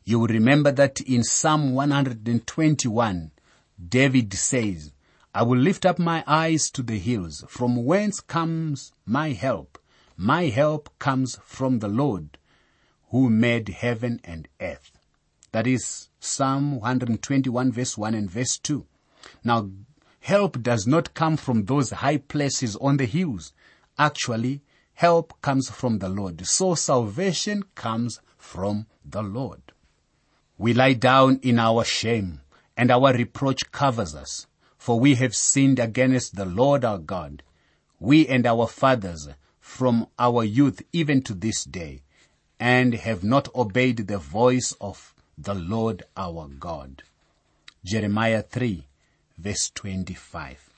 You 0.04 0.19
will 0.19 0.28
remember 0.28 0.72
that 0.72 1.02
in 1.02 1.24
Psalm 1.24 1.74
121, 1.74 3.32
David 3.88 4.34
says, 4.34 4.91
I 5.36 5.43
will 5.43 5.60
lift 5.60 5.86
up 5.86 6.00
my 6.00 6.24
eyes 6.26 6.72
to 6.72 6.82
the 6.82 6.98
hills, 6.98 7.43
from 7.48 7.86
whence 7.86 8.19
comes 8.19 8.91
my 9.06 9.34
help. 9.34 9.78
My 10.17 10.45
help 10.45 10.89
comes 10.98 11.38
from 11.43 11.78
the 11.78 11.88
Lord, 11.88 12.38
who 13.10 13.30
made 13.30 13.69
heaven 13.69 14.19
and 14.24 14.48
earth. 14.62 14.91
That 15.52 15.67
is 15.67 16.10
Psalm 16.19 16.80
121 16.80 17.72
verse 17.72 17.98
1 17.98 18.13
and 18.13 18.30
verse 18.30 18.58
2. 18.58 18.86
Now, 19.43 19.69
help 20.19 20.62
does 20.62 20.86
not 20.86 21.13
come 21.13 21.38
from 21.38 21.65
those 21.65 21.89
high 21.91 22.17
places 22.17 22.76
on 22.76 22.98
the 22.98 23.06
hills. 23.06 23.54
Actually, 23.98 24.62
help 24.93 25.34
comes 25.41 25.69
from 25.69 26.00
the 26.00 26.10
Lord. 26.10 26.45
So 26.45 26.76
salvation 26.76 27.63
comes 27.76 28.22
from 28.38 28.86
the 29.04 29.24
Lord. 29.24 29.62
We 30.58 30.74
lie 30.74 30.93
down 30.93 31.39
in 31.41 31.58
our 31.58 31.84
shame 31.84 32.41
and 32.76 32.91
our 32.91 33.13
reproach 33.13 33.72
covers 33.72 34.13
us, 34.13 34.45
for 34.78 35.00
we 35.00 35.15
have 35.15 35.36
sinned 35.36 35.80
against 35.80 36.36
the 36.36 36.45
Lord 36.45 36.86
our 36.86 36.98
God, 36.98 37.43
we 38.00 38.28
and 38.28 38.45
our 38.45 38.67
fathers 38.67 39.30
from 39.60 40.08
our 40.17 40.43
youth 40.43 40.82
even 40.93 41.22
to 41.24 41.34
this 41.34 41.63
day, 41.63 42.02
and 42.60 42.93
have 42.93 43.24
not 43.24 43.54
obeyed 43.56 44.08
the 44.08 44.17
voice 44.17 44.76
of 44.82 45.13
the 45.38 45.54
Lord 45.54 46.04
our 46.17 46.48
God. 46.48 47.04
Jeremiah 47.84 48.41
3 48.41 48.86
verse 49.38 49.72
25. 49.74 50.69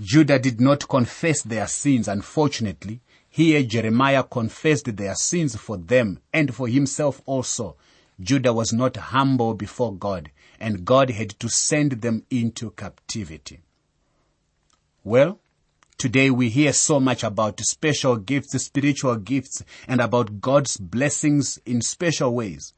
Judah 0.00 0.38
did 0.38 0.60
not 0.60 0.88
confess 0.88 1.42
their 1.42 1.66
sins, 1.66 2.08
unfortunately. 2.08 3.00
Here 3.28 3.62
Jeremiah 3.62 4.22
confessed 4.22 4.96
their 4.96 5.14
sins 5.14 5.56
for 5.56 5.76
them 5.76 6.20
and 6.32 6.54
for 6.54 6.68
himself 6.68 7.20
also. 7.26 7.76
Judah 8.20 8.52
was 8.52 8.72
not 8.72 8.96
humble 8.96 9.54
before 9.54 9.94
God 9.94 10.30
and 10.60 10.84
God 10.84 11.10
had 11.10 11.30
to 11.40 11.48
send 11.48 12.02
them 12.02 12.24
into 12.30 12.70
captivity. 12.70 13.60
Well, 15.02 15.40
today 15.98 16.30
we 16.30 16.48
hear 16.48 16.72
so 16.72 17.00
much 17.00 17.22
about 17.22 17.60
special 17.60 18.16
gifts, 18.16 18.62
spiritual 18.64 19.16
gifts, 19.16 19.62
and 19.86 20.00
about 20.00 20.40
God's 20.40 20.76
blessings 20.76 21.58
in 21.64 21.80
special 21.80 22.34
ways. 22.34 22.74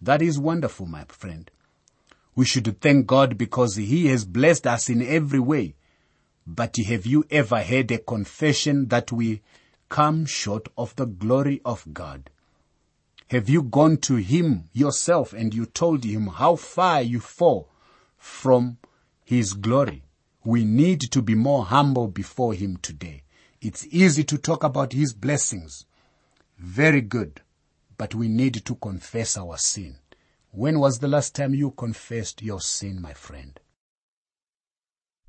That 0.00 0.22
is 0.22 0.38
wonderful, 0.38 0.86
my 0.86 1.04
friend. 1.08 1.50
We 2.34 2.44
should 2.44 2.80
thank 2.80 3.06
God 3.06 3.36
because 3.36 3.76
He 3.76 4.06
has 4.06 4.24
blessed 4.24 4.66
us 4.66 4.88
in 4.88 5.02
every 5.02 5.40
way. 5.40 5.74
But 6.46 6.76
have 6.86 7.04
you 7.04 7.24
ever 7.30 7.62
heard 7.62 7.90
a 7.90 7.98
confession 7.98 8.88
that 8.88 9.10
we 9.10 9.42
come 9.88 10.24
short 10.24 10.68
of 10.78 10.94
the 10.96 11.06
glory 11.06 11.60
of 11.64 11.92
God? 11.92 12.30
Have 13.30 13.48
you 13.48 13.62
gone 13.62 13.98
to 13.98 14.16
Him 14.16 14.70
yourself 14.72 15.32
and 15.32 15.52
you 15.52 15.66
told 15.66 16.04
Him 16.04 16.28
how 16.28 16.56
far 16.56 17.02
you 17.02 17.20
fall 17.20 17.68
from 18.16 18.78
His 19.24 19.52
glory? 19.52 20.04
We 20.48 20.64
need 20.64 21.00
to 21.10 21.20
be 21.20 21.34
more 21.34 21.66
humble 21.66 22.08
before 22.08 22.54
Him 22.54 22.78
today. 22.78 23.24
It's 23.60 23.86
easy 23.90 24.24
to 24.24 24.38
talk 24.38 24.64
about 24.64 24.94
His 24.94 25.12
blessings. 25.12 25.84
Very 26.58 27.02
good. 27.02 27.42
But 27.98 28.14
we 28.14 28.28
need 28.28 28.64
to 28.64 28.74
confess 28.76 29.36
our 29.36 29.58
sin. 29.58 29.96
When 30.50 30.80
was 30.80 31.00
the 31.00 31.08
last 31.08 31.34
time 31.34 31.54
you 31.54 31.72
confessed 31.72 32.40
your 32.40 32.62
sin, 32.62 33.02
my 33.02 33.12
friend? 33.12 33.60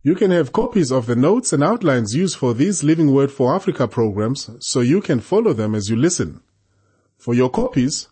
You 0.03 0.15
can 0.15 0.32
have 0.32 0.53
copies 0.53 0.89
of 0.89 1.05
the 1.05 1.17
notes 1.17 1.51
and 1.51 1.65
outlines 1.65 2.15
used 2.15 2.38
for 2.38 2.53
these 2.53 2.82
Living 2.82 3.13
Word 3.13 3.29
for 3.29 3.53
Africa 3.53 3.89
programs 3.89 4.49
so 4.62 4.79
you 4.79 5.01
can 5.01 5.19
follow 5.19 5.51
them 5.51 5.75
as 5.75 5.89
you 5.89 5.97
listen. 5.97 6.39
For 7.17 7.34
your 7.34 7.49
copies, 7.49 8.08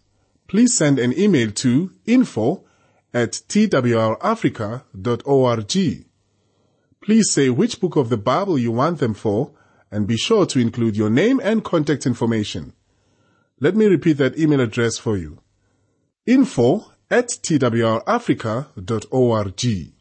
please 0.50 0.76
send 0.76 1.00
an 1.00 1.18
email 1.18 1.52
to 1.52 1.94
info 2.06 2.66
at 3.14 3.32
twrafrica.org. 3.32 6.07
Please 7.08 7.32
say 7.32 7.50
which 7.50 7.80
book 7.80 7.96
of 7.96 8.10
the 8.10 8.18
Bible 8.18 8.60
you 8.60 8.74
want 8.74 9.00
them 9.00 9.14
for 9.14 9.52
and 9.90 10.06
be 10.06 10.18
sure 10.18 10.46
to 10.46 10.60
include 10.60 10.98
your 10.98 11.10
name 11.10 11.40
and 11.42 11.64
contact 11.64 12.06
information. 12.06 12.74
Let 13.62 13.78
me 13.78 13.86
repeat 13.86 14.18
that 14.18 14.38
email 14.38 14.60
address 14.60 14.98
for 14.98 15.16
you. 15.16 15.40
info 16.26 16.92
at 17.10 17.30
twrafrica.org. 17.30 19.94